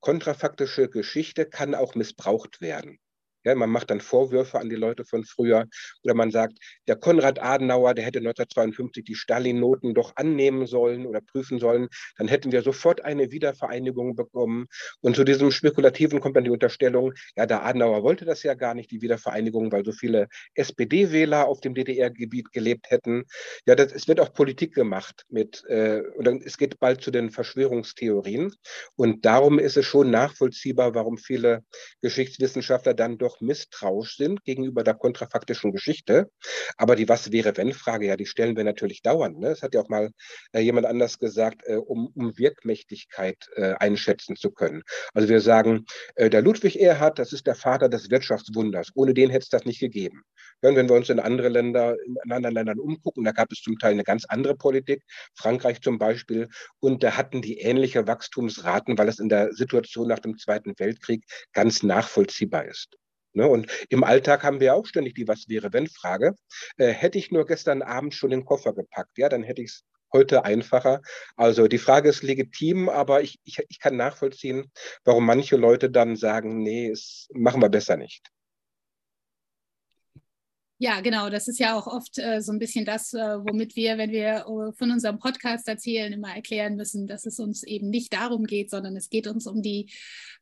[0.00, 2.98] kontrafaktische Geschichte kann auch missbraucht werden.
[3.44, 5.66] Ja, man macht dann Vorwürfe an die Leute von früher
[6.02, 11.20] oder man sagt, der Konrad Adenauer, der hätte 1952 die Stalin-Noten doch annehmen sollen oder
[11.20, 11.88] prüfen sollen.
[12.16, 14.66] Dann hätten wir sofort eine Wiedervereinigung bekommen.
[15.00, 18.74] Und zu diesem Spekulativen kommt dann die Unterstellung, ja, der Adenauer wollte das ja gar
[18.74, 23.24] nicht, die Wiedervereinigung, weil so viele SPD-Wähler auf dem DDR-Gebiet gelebt hätten.
[23.66, 27.30] Ja, das, es wird auch Politik gemacht mit, äh, und es geht bald zu den
[27.30, 28.52] Verschwörungstheorien.
[28.96, 31.64] Und darum ist es schon nachvollziehbar, warum viele
[32.00, 36.30] Geschichtswissenschaftler dann doch noch misstrauisch sind gegenüber der kontrafaktischen Geschichte.
[36.76, 39.38] Aber die Was-wäre-wenn-Frage, ja, die stellen wir natürlich dauernd.
[39.38, 39.50] Ne?
[39.50, 40.10] Das hat ja auch mal
[40.52, 44.82] äh, jemand anders gesagt, äh, um, um Wirkmächtigkeit äh, einschätzen zu können.
[45.12, 48.90] Also wir sagen, äh, der Ludwig Erhard, das ist der Vater des Wirtschaftswunders.
[48.94, 50.22] Ohne den hätte es das nicht gegeben.
[50.60, 53.92] Wenn wir uns in andere Länder, in anderen Ländern umgucken, da gab es zum Teil
[53.92, 55.02] eine ganz andere Politik,
[55.34, 56.48] Frankreich zum Beispiel,
[56.80, 61.24] und da hatten die ähnliche Wachstumsraten, weil es in der Situation nach dem Zweiten Weltkrieg
[61.52, 62.96] ganz nachvollziehbar ist.
[63.34, 63.46] Ne?
[63.48, 66.34] Und im Alltag haben wir auch ständig die Was wäre wenn Frage.
[66.76, 69.84] Äh, hätte ich nur gestern Abend schon den Koffer gepackt, ja, dann hätte ich es
[70.12, 71.02] heute einfacher.
[71.36, 74.70] Also die Frage ist legitim, aber ich, ich, ich kann nachvollziehen,
[75.04, 78.30] warum manche Leute dann sagen, nee, es machen wir besser nicht.
[80.84, 81.30] Ja, genau.
[81.30, 84.44] Das ist ja auch oft äh, so ein bisschen das, äh, womit wir, wenn wir
[84.46, 88.68] äh, von unserem Podcast erzählen, immer erklären müssen, dass es uns eben nicht darum geht,
[88.68, 89.90] sondern es geht uns um die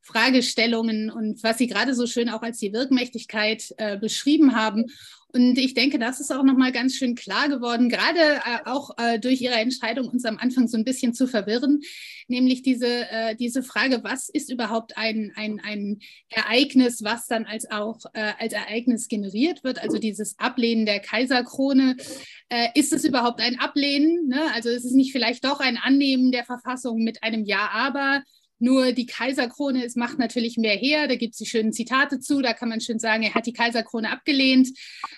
[0.01, 4.87] Fragestellungen und was Sie gerade so schön auch als die Wirkmächtigkeit äh, beschrieben haben.
[5.35, 9.19] Und ich denke, das ist auch nochmal ganz schön klar geworden, gerade äh, auch äh,
[9.19, 11.81] durch Ihre Entscheidung, uns am Anfang so ein bisschen zu verwirren,
[12.29, 17.71] nämlich diese, äh, diese Frage, was ist überhaupt ein, ein, ein Ereignis, was dann als
[17.71, 21.97] auch äh, als Ereignis generiert wird, also dieses Ablehnen der Kaiserkrone.
[22.51, 24.29] Äh, ist es überhaupt ein Ablehnen?
[24.29, 24.43] Ne?
[24.53, 28.23] Also ist es nicht vielleicht doch ein Annehmen der Verfassung mit einem Ja, aber?
[28.63, 31.09] Nur die Kaiserkrone, es macht natürlich mehr her.
[31.09, 32.43] Da gibt es die schönen Zitate zu.
[32.43, 34.69] Da kann man schön sagen, er hat die Kaiserkrone abgelehnt.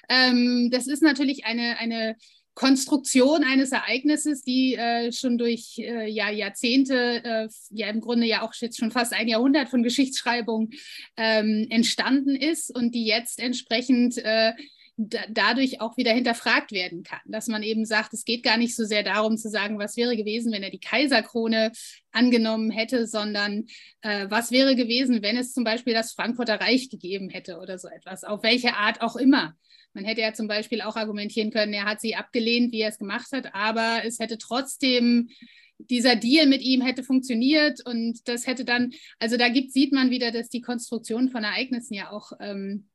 [0.08, 2.16] Ähm, das ist natürlich eine, eine
[2.54, 8.40] Konstruktion eines Ereignisses, die äh, schon durch äh, ja, Jahrzehnte, äh, ja im Grunde ja
[8.40, 10.70] auch jetzt schon fast ein Jahrhundert von Geschichtsschreibung
[11.18, 14.52] ähm, entstanden ist und die jetzt entsprechend äh,
[14.96, 17.20] dadurch auch wieder hinterfragt werden kann.
[17.26, 20.16] Dass man eben sagt, es geht gar nicht so sehr darum zu sagen, was wäre
[20.16, 21.72] gewesen, wenn er die Kaiserkrone
[22.12, 23.66] angenommen hätte, sondern
[24.02, 27.88] äh, was wäre gewesen, wenn es zum Beispiel das Frankfurter Reich gegeben hätte oder so
[27.88, 29.56] etwas, auf welche Art auch immer.
[29.94, 32.98] Man hätte ja zum Beispiel auch argumentieren können, er hat sie abgelehnt, wie er es
[32.98, 35.28] gemacht hat, aber es hätte trotzdem
[35.78, 40.10] dieser Deal mit ihm hätte funktioniert und das hätte dann, also da gibt, sieht man
[40.10, 42.88] wieder, dass die Konstruktion von Ereignissen ja auch ähm,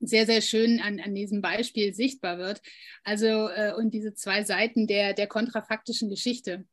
[0.00, 2.60] sehr, sehr schön an, an diesem Beispiel sichtbar wird.
[3.02, 6.64] Also, äh, und diese zwei Seiten der, der kontrafaktischen Geschichte.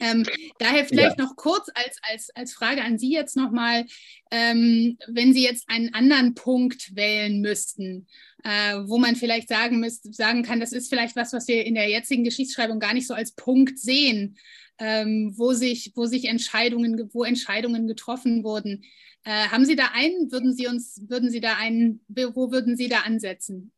[0.00, 0.24] Ähm,
[0.58, 1.24] daher vielleicht ja.
[1.24, 3.84] noch kurz als, als, als Frage an Sie jetzt nochmal,
[4.30, 8.08] ähm, wenn Sie jetzt einen anderen Punkt wählen müssten,
[8.42, 11.74] äh, wo man vielleicht sagen, müsst, sagen kann, das ist vielleicht was, was wir in
[11.74, 14.36] der jetzigen Geschichtsschreibung gar nicht so als Punkt sehen,
[14.78, 18.84] ähm, wo, sich, wo sich Entscheidungen, wo Entscheidungen getroffen wurden.
[19.24, 20.32] Äh, haben Sie da einen?
[20.32, 23.72] Würden Sie uns, würden Sie da einen, wo würden Sie da ansetzen?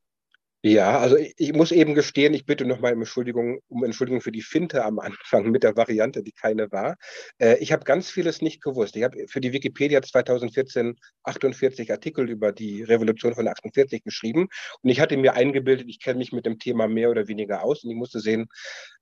[0.67, 4.33] Ja, also ich, ich, muss eben gestehen, ich bitte nochmal um Entschuldigung, um Entschuldigung für
[4.33, 6.97] die Finte am Anfang mit der Variante, die keine war.
[7.37, 8.97] Äh, ich habe ganz vieles nicht gewusst.
[8.97, 14.49] Ich habe für die Wikipedia 2014 48 Artikel über die Revolution von 48 geschrieben
[14.81, 17.85] und ich hatte mir eingebildet, ich kenne mich mit dem Thema mehr oder weniger aus
[17.85, 18.47] und ich musste sehen,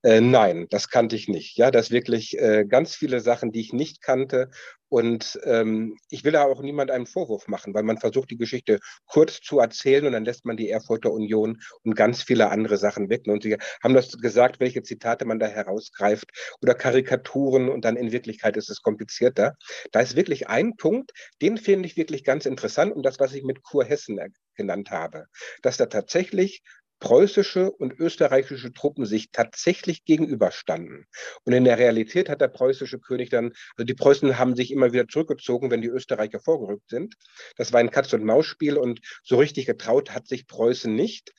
[0.03, 1.57] äh, nein, das kannte ich nicht.
[1.57, 4.51] Ja, das wirklich äh, ganz viele Sachen, die ich nicht kannte
[4.93, 8.79] und ähm, ich will da auch niemand einen Vorwurf machen, weil man versucht, die Geschichte
[9.07, 11.52] kurz zu erzählen und dann lässt man die Erfurter Union
[11.83, 13.23] und ganz viele andere Sachen weg.
[13.27, 16.31] Und Sie haben das gesagt, welche Zitate man da herausgreift
[16.61, 19.57] oder Karikaturen und dann in Wirklichkeit ist es komplizierter.
[19.93, 23.43] Da ist wirklich ein Punkt, den finde ich wirklich ganz interessant und das, was ich
[23.43, 24.19] mit Kurhessen
[24.55, 25.27] genannt habe,
[25.63, 26.63] dass da tatsächlich
[27.03, 31.07] preußische und österreichische Truppen sich tatsächlich gegenüberstanden.
[31.43, 34.93] Und in der Realität hat der preußische König dann, also die Preußen haben sich immer
[34.93, 37.17] wieder zurückgezogen, wenn die Österreicher vorgerückt sind.
[37.57, 41.33] Das war ein Katz-und-Maus-Spiel und so richtig getraut hat sich Preußen nicht.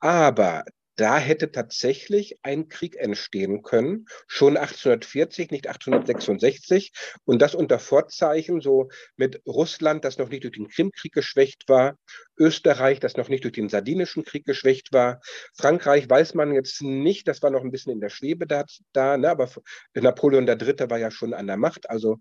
[0.00, 0.64] Aber
[0.96, 6.92] da hätte tatsächlich ein Krieg entstehen können, schon 1840, nicht 1866.
[7.24, 11.98] Und das unter Vorzeichen, so mit Russland, das noch nicht durch den Krimkrieg geschwächt war,
[12.38, 15.20] Österreich, das noch nicht durch den Sardinischen Krieg geschwächt war.
[15.54, 19.16] Frankreich weiß man jetzt nicht, das war noch ein bisschen in der Schwebe da, da
[19.16, 19.30] ne?
[19.30, 19.50] aber
[19.94, 20.90] Napoleon III.
[20.90, 21.88] war ja schon an der Macht.
[21.90, 22.18] Also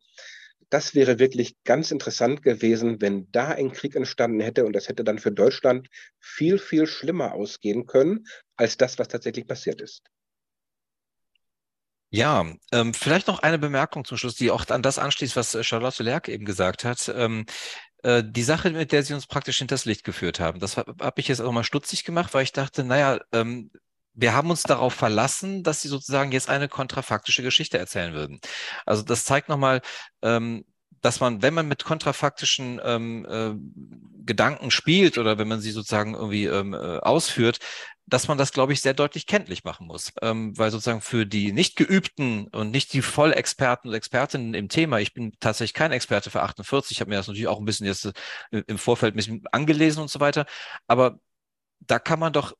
[0.69, 5.03] das wäre wirklich ganz interessant gewesen, wenn da ein Krieg entstanden hätte und das hätte
[5.03, 5.89] dann für Deutschland
[6.19, 10.03] viel, viel schlimmer ausgehen können als das, was tatsächlich passiert ist.
[12.11, 15.63] Ja, ähm, vielleicht noch eine Bemerkung zum Schluss, die auch an das anschließt, was äh,
[15.63, 17.11] Charlotte Lerck eben gesagt hat.
[17.13, 17.45] Ähm,
[18.03, 21.19] äh, die Sache, mit der Sie uns praktisch hinters Licht geführt haben, das habe hab
[21.19, 23.71] ich jetzt auch mal stutzig gemacht, weil ich dachte, naja, ähm,
[24.15, 28.39] wir haben uns darauf verlassen, dass sie sozusagen jetzt eine kontrafaktische Geschichte erzählen würden.
[28.85, 29.81] Also das zeigt nochmal,
[30.21, 30.65] ähm,
[31.01, 33.53] dass man, wenn man mit kontrafaktischen ähm, äh,
[34.25, 37.59] Gedanken spielt oder wenn man sie sozusagen irgendwie ähm, äh, ausführt,
[38.07, 40.13] dass man das, glaube ich, sehr deutlich kenntlich machen muss.
[40.21, 44.99] Ähm, weil sozusagen für die nicht geübten und nicht die Vollexperten und Expertinnen im Thema,
[44.99, 47.85] ich bin tatsächlich kein Experte für 48, ich habe mir das natürlich auch ein bisschen
[47.85, 50.45] jetzt äh, im Vorfeld ein bisschen angelesen und so weiter,
[50.87, 51.19] aber
[51.81, 52.53] da kann man doch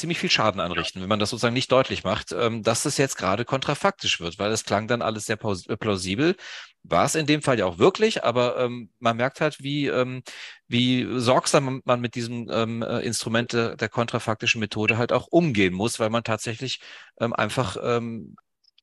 [0.00, 3.16] ziemlich viel Schaden anrichten, wenn man das sozusagen nicht deutlich macht, ähm, dass es jetzt
[3.16, 6.36] gerade kontrafaktisch wird, weil es klang dann alles sehr äh, plausibel.
[6.82, 10.22] War es in dem Fall ja auch wirklich, aber ähm, man merkt halt, wie, ähm,
[10.66, 16.10] wie sorgsam man mit diesem äh, Instrument der, kontrafaktischen Methode halt auch umgehen muss, weil
[16.10, 16.80] man tatsächlich
[17.18, 17.76] einfach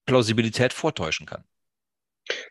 [0.06, 1.44] Plausibilität vortäuschen kann.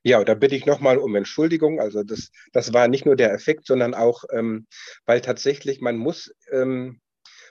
[0.02, 1.80] Ja, da bitte ich nochmal um Entschuldigung.
[1.80, 4.66] Also das, das war nicht nur der Effekt, sondern auch, ähm,
[5.04, 7.00] weil tatsächlich man muss ähm,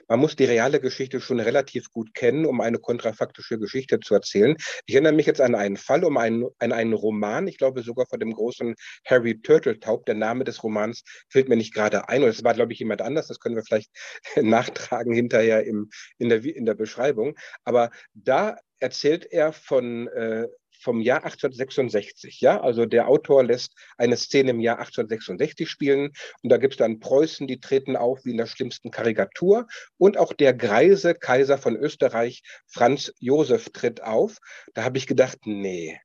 [0.08, 4.56] man muss die reale Geschichte schon relativ gut kennen, um eine kontrafaktische Geschichte zu erzählen.
[4.86, 8.06] Ich erinnere mich jetzt an einen Fall, um einen, an einen Roman, ich glaube sogar
[8.06, 8.74] von dem großen
[9.06, 10.06] Harry Turteltaub.
[10.06, 12.22] Der Name des Romans fällt mir nicht gerade ein.
[12.22, 13.26] Und es war, glaube ich, jemand anders.
[13.26, 13.90] Das können wir vielleicht
[14.36, 17.36] nachtragen hinterher im, in, der, in der Beschreibung.
[17.64, 20.46] Aber da erzählt er von äh,
[20.80, 22.40] vom Jahr 1866.
[22.40, 26.12] Ja, also der Autor lässt eine Szene im Jahr 1866 spielen
[26.42, 29.66] und da gibt es dann Preußen, die treten auf wie in der schlimmsten Karikatur
[29.98, 34.38] und auch der greise Kaiser von Österreich, Franz Josef, tritt auf.
[34.74, 35.98] Da habe ich gedacht, nee,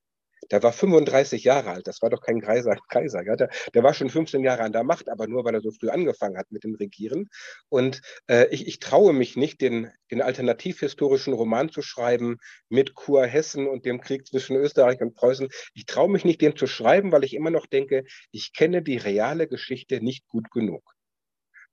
[0.51, 2.77] der war 35 Jahre alt, das war doch kein Kaiser.
[2.89, 5.71] Kaiser der, der, war schon 15 Jahre an der Macht, aber nur weil er so
[5.71, 7.29] früh angefangen hat mit dem Regieren.
[7.69, 12.37] Und äh, ich, ich, traue mich nicht, den, den alternativhistorischen Roman zu schreiben
[12.69, 15.49] mit Kurhessen und dem Krieg zwischen Österreich und Preußen.
[15.73, 18.97] Ich traue mich nicht, den zu schreiben, weil ich immer noch denke, ich kenne die
[18.97, 20.83] reale Geschichte nicht gut genug.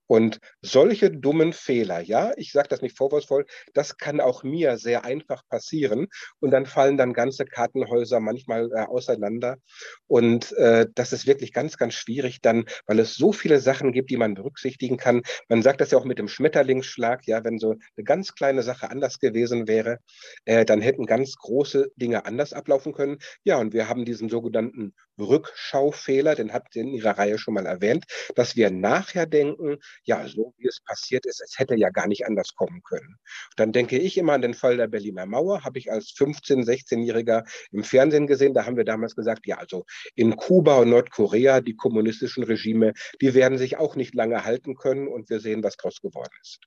[0.09, 3.45] Und solche dummen Fehler, ja, ich sage das nicht vorwurfsvoll,
[3.75, 6.09] das kann auch mir sehr einfach passieren.
[6.41, 9.59] Und dann fallen dann ganze Kartenhäuser manchmal äh, auseinander.
[10.07, 14.11] Und äh, das ist wirklich ganz, ganz schwierig dann, weil es so viele Sachen gibt,
[14.11, 15.23] die man berücksichtigen kann.
[15.49, 18.91] Man sagt das ja auch mit dem Schmetterlingsschlag, ja, wenn so eine ganz kleine Sache
[18.91, 19.99] anders gewesen wäre,
[20.47, 23.19] äh, dann hätten ganz große Dinge anders ablaufen können.
[23.45, 27.67] Ja, und wir haben diesen sogenannten Rückschaufehler, den habt ihr in Ihrer Reihe schon mal
[27.67, 32.07] erwähnt, dass wir nachher denken, ja, so wie es passiert ist, es hätte ja gar
[32.07, 33.17] nicht anders kommen können.
[33.57, 37.45] Dann denke ich immer an den Fall der Berliner Mauer, habe ich als 15-, 16-Jähriger
[37.71, 38.55] im Fernsehen gesehen.
[38.55, 39.85] Da haben wir damals gesagt, ja, also
[40.15, 45.09] in Kuba und Nordkorea, die kommunistischen Regime, die werden sich auch nicht lange halten können
[45.09, 46.61] und wir sehen, was daraus geworden ist.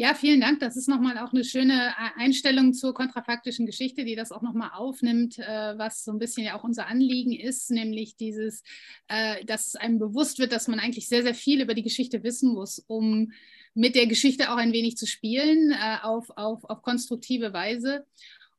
[0.00, 0.60] Ja, vielen Dank.
[0.60, 4.70] Das ist nochmal auch eine schöne äh, Einstellung zur kontrafaktischen Geschichte, die das auch nochmal
[4.72, 8.62] aufnimmt, äh, was so ein bisschen ja auch unser Anliegen ist, nämlich dieses,
[9.08, 12.54] äh, dass einem bewusst wird, dass man eigentlich sehr, sehr viel über die Geschichte wissen
[12.54, 13.32] muss, um
[13.74, 18.06] mit der Geschichte auch ein wenig zu spielen, auf, auf, auf konstruktive Weise.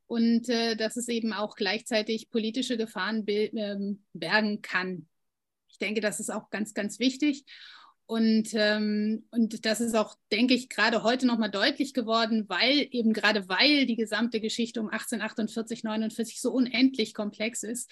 [0.06, 5.08] Und dass es eben auch gleichzeitig politische Gefahren ähm, bergen kann.
[5.70, 7.46] Ich denke, das ist auch ganz, ganz wichtig.
[8.12, 13.14] Und, ähm, und das ist auch, denke ich, gerade heute nochmal deutlich geworden, weil eben
[13.14, 17.90] gerade weil die gesamte Geschichte um 1848, 49 so unendlich komplex ist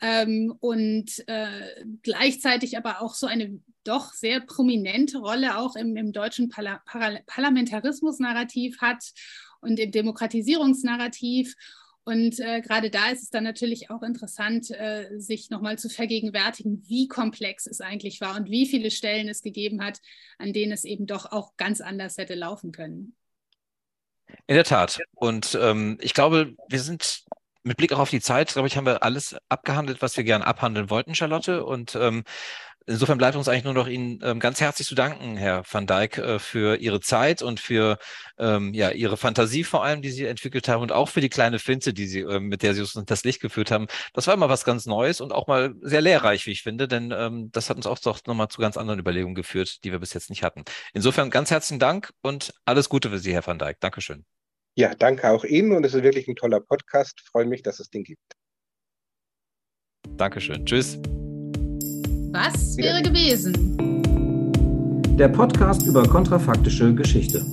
[0.00, 6.10] ähm, und äh, gleichzeitig aber auch so eine doch sehr prominente Rolle auch im, im
[6.10, 6.82] deutschen Parla
[7.26, 9.04] Parlamentarismus-Narrativ hat
[9.60, 11.54] und im Demokratisierungsnarrativ.
[12.04, 16.82] Und äh, gerade da ist es dann natürlich auch interessant, äh, sich nochmal zu vergegenwärtigen,
[16.88, 20.00] wie komplex es eigentlich war und wie viele Stellen es gegeben hat,
[20.38, 23.14] an denen es eben doch auch ganz anders hätte laufen können.
[24.46, 25.00] In der Tat.
[25.14, 27.24] Und ähm, ich glaube, wir sind
[27.62, 30.46] mit Blick auch auf die Zeit, glaube ich, haben wir alles abgehandelt, was wir gerne
[30.46, 31.64] abhandeln wollten, Charlotte.
[31.64, 32.24] Und ähm,
[32.86, 36.18] Insofern bleibt uns eigentlich nur noch Ihnen ähm, ganz herzlich zu danken, Herr van Dijk,
[36.18, 37.98] äh, für Ihre Zeit und für
[38.38, 41.58] ähm, ja, Ihre Fantasie vor allem, die Sie entwickelt haben und auch für die kleine
[41.58, 43.86] Finte, die Sie, ähm, mit der Sie uns das Licht geführt haben.
[44.14, 47.12] Das war immer was ganz Neues und auch mal sehr lehrreich, wie ich finde, denn
[47.14, 50.14] ähm, das hat uns auch doch nochmal zu ganz anderen Überlegungen geführt, die wir bis
[50.14, 50.64] jetzt nicht hatten.
[50.94, 53.78] Insofern ganz herzlichen Dank und alles Gute für Sie, Herr van Dijk.
[53.80, 54.24] Dankeschön.
[54.74, 57.20] Ja, danke auch Ihnen und es ist wirklich ein toller Podcast.
[57.20, 58.36] Ich freue mich, dass es den gibt.
[60.16, 60.64] Dankeschön.
[60.64, 60.98] Tschüss.
[62.32, 63.52] Was wäre gewesen?
[65.18, 67.44] Der Podcast über kontrafaktische Geschichte.